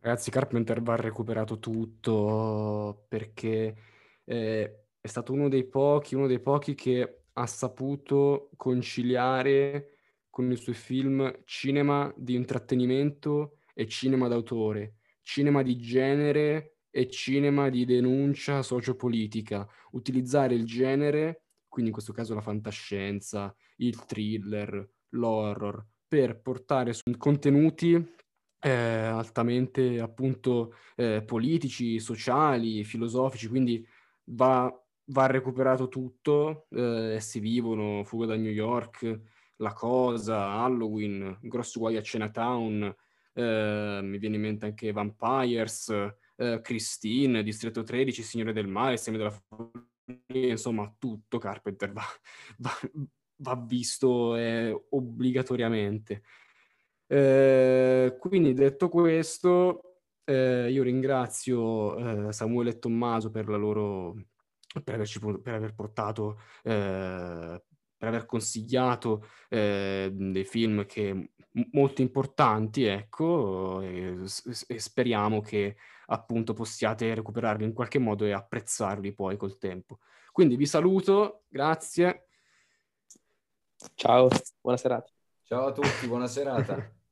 Ragazzi, 0.00 0.30
Carpenter 0.30 0.82
va 0.82 0.96
recuperato 0.96 1.58
tutto 1.58 3.06
perché 3.08 3.76
eh, 4.24 4.78
è 5.00 5.06
stato 5.06 5.32
uno 5.32 5.48
dei 5.48 5.64
pochi, 5.64 6.14
uno 6.14 6.26
dei 6.26 6.40
pochi 6.40 6.74
che 6.74 7.22
ha 7.32 7.46
saputo 7.46 8.50
conciliare 8.56 9.98
con 10.30 10.50
i 10.50 10.56
suoi 10.56 10.74
film 10.74 11.40
cinema 11.44 12.12
di 12.16 12.34
intrattenimento 12.34 13.58
e 13.74 13.86
cinema 13.86 14.28
d'autore, 14.28 14.96
cinema 15.22 15.62
di 15.62 15.76
genere 15.76 16.76
e 16.90 17.08
cinema 17.08 17.68
di 17.68 17.84
denuncia 17.84 18.62
sociopolitica. 18.62 19.68
Utilizzare 19.92 20.54
il 20.54 20.64
genere, 20.64 21.45
quindi 21.76 21.90
in 21.90 21.92
questo 21.92 22.14
caso 22.14 22.32
la 22.32 22.40
fantascienza, 22.40 23.54
il 23.76 24.02
thriller, 24.06 24.88
l'horror, 25.10 25.84
per 26.08 26.40
portare 26.40 26.94
su 26.94 27.02
contenuti 27.18 27.92
eh, 28.60 28.70
altamente 28.70 30.00
appunto 30.00 30.72
eh, 30.94 31.22
politici, 31.22 32.00
sociali, 32.00 32.82
filosofici, 32.82 33.48
quindi 33.48 33.86
va, 34.30 34.74
va 35.10 35.26
recuperato 35.26 35.88
tutto, 35.88 36.66
eh, 36.70 37.16
essi 37.16 37.40
vivono, 37.40 38.02
Fuga 38.04 38.24
da 38.24 38.36
New 38.36 38.50
York, 38.50 39.20
La 39.56 39.74
Cosa, 39.74 40.52
Halloween, 40.52 41.36
Grosso 41.42 41.78
Guai 41.78 41.98
a 41.98 42.00
Chinatown, 42.00 42.84
eh, 43.34 44.00
mi 44.02 44.16
viene 44.16 44.36
in 44.36 44.40
mente 44.40 44.64
anche 44.64 44.92
Vampires, 44.92 45.90
eh, 46.36 46.60
Christine, 46.62 47.42
Distretto 47.42 47.82
13, 47.82 48.22
Signore 48.22 48.54
del 48.54 48.66
Mare, 48.66 48.96
Seme 48.96 49.18
della 49.18 49.38
insomma 50.28 50.94
tutto 50.98 51.38
Carpenter 51.38 51.92
va, 51.92 52.02
va, 52.58 52.70
va 53.36 53.56
visto 53.56 54.36
eh, 54.36 54.86
obbligatoriamente. 54.90 56.22
Eh, 57.08 58.16
quindi 58.18 58.52
detto 58.52 58.88
questo, 58.88 60.00
eh, 60.24 60.70
io 60.70 60.82
ringrazio 60.82 62.28
eh, 62.28 62.32
Samuele 62.32 62.70
e 62.70 62.78
Tommaso 62.78 63.30
per 63.30 63.48
la 63.48 63.56
loro 63.56 64.16
per, 64.82 64.94
averci, 64.94 65.20
per 65.20 65.54
aver 65.54 65.74
portato, 65.74 66.40
eh, 66.62 67.62
per 67.96 68.08
aver 68.08 68.26
consigliato 68.26 69.26
eh, 69.48 70.10
dei 70.12 70.44
film 70.44 70.84
che 70.86 71.12
m- 71.14 71.30
molto 71.72 72.02
importanti, 72.02 72.84
ecco, 72.84 73.80
e, 73.82 74.16
e, 74.66 74.78
speriamo 74.78 75.40
che 75.40 75.76
appunto 76.06 76.52
possiate 76.52 77.14
recuperarli 77.14 77.64
in 77.64 77.72
qualche 77.72 77.98
modo 77.98 78.24
e 78.24 78.32
apprezzarli 78.32 79.12
poi 79.12 79.36
col 79.36 79.58
tempo. 79.58 79.98
Quindi 80.32 80.56
vi 80.56 80.66
saluto, 80.66 81.44
grazie. 81.48 82.28
Ciao, 83.94 84.28
buona 84.60 84.78
serata. 84.78 85.10
Ciao 85.42 85.66
a 85.66 85.72
tutti, 85.72 86.06
buona 86.06 86.26
serata. 86.26 86.94